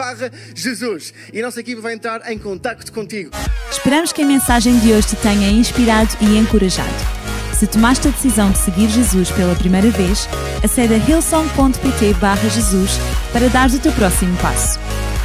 Jesus 0.55 1.13
e 1.31 1.39
a 1.39 1.45
nossa 1.45 1.59
equipa 1.59 1.81
vai 1.81 1.93
entrar 1.93 2.29
em 2.31 2.37
contato 2.37 2.91
contigo. 2.91 3.31
Esperamos 3.69 4.11
que 4.11 4.21
a 4.21 4.25
mensagem 4.25 4.77
de 4.79 4.91
hoje 4.91 5.09
te 5.09 5.15
tenha 5.17 5.49
inspirado 5.49 6.15
e 6.21 6.37
encorajado. 6.37 7.21
Se 7.57 7.67
tomaste 7.67 8.07
a 8.07 8.11
decisão 8.11 8.51
de 8.51 8.57
seguir 8.57 8.89
Jesus 8.89 9.29
pela 9.31 9.55
primeira 9.55 9.89
vez, 9.91 10.27
acede 10.63 10.95
a 10.95 10.97
hillsong.pt 10.97 12.49
Jesus 12.49 12.91
para 13.31 13.47
dar 13.49 13.69
o 13.69 13.79
teu 13.79 13.91
próximo 13.91 14.35
passo. 14.37 14.79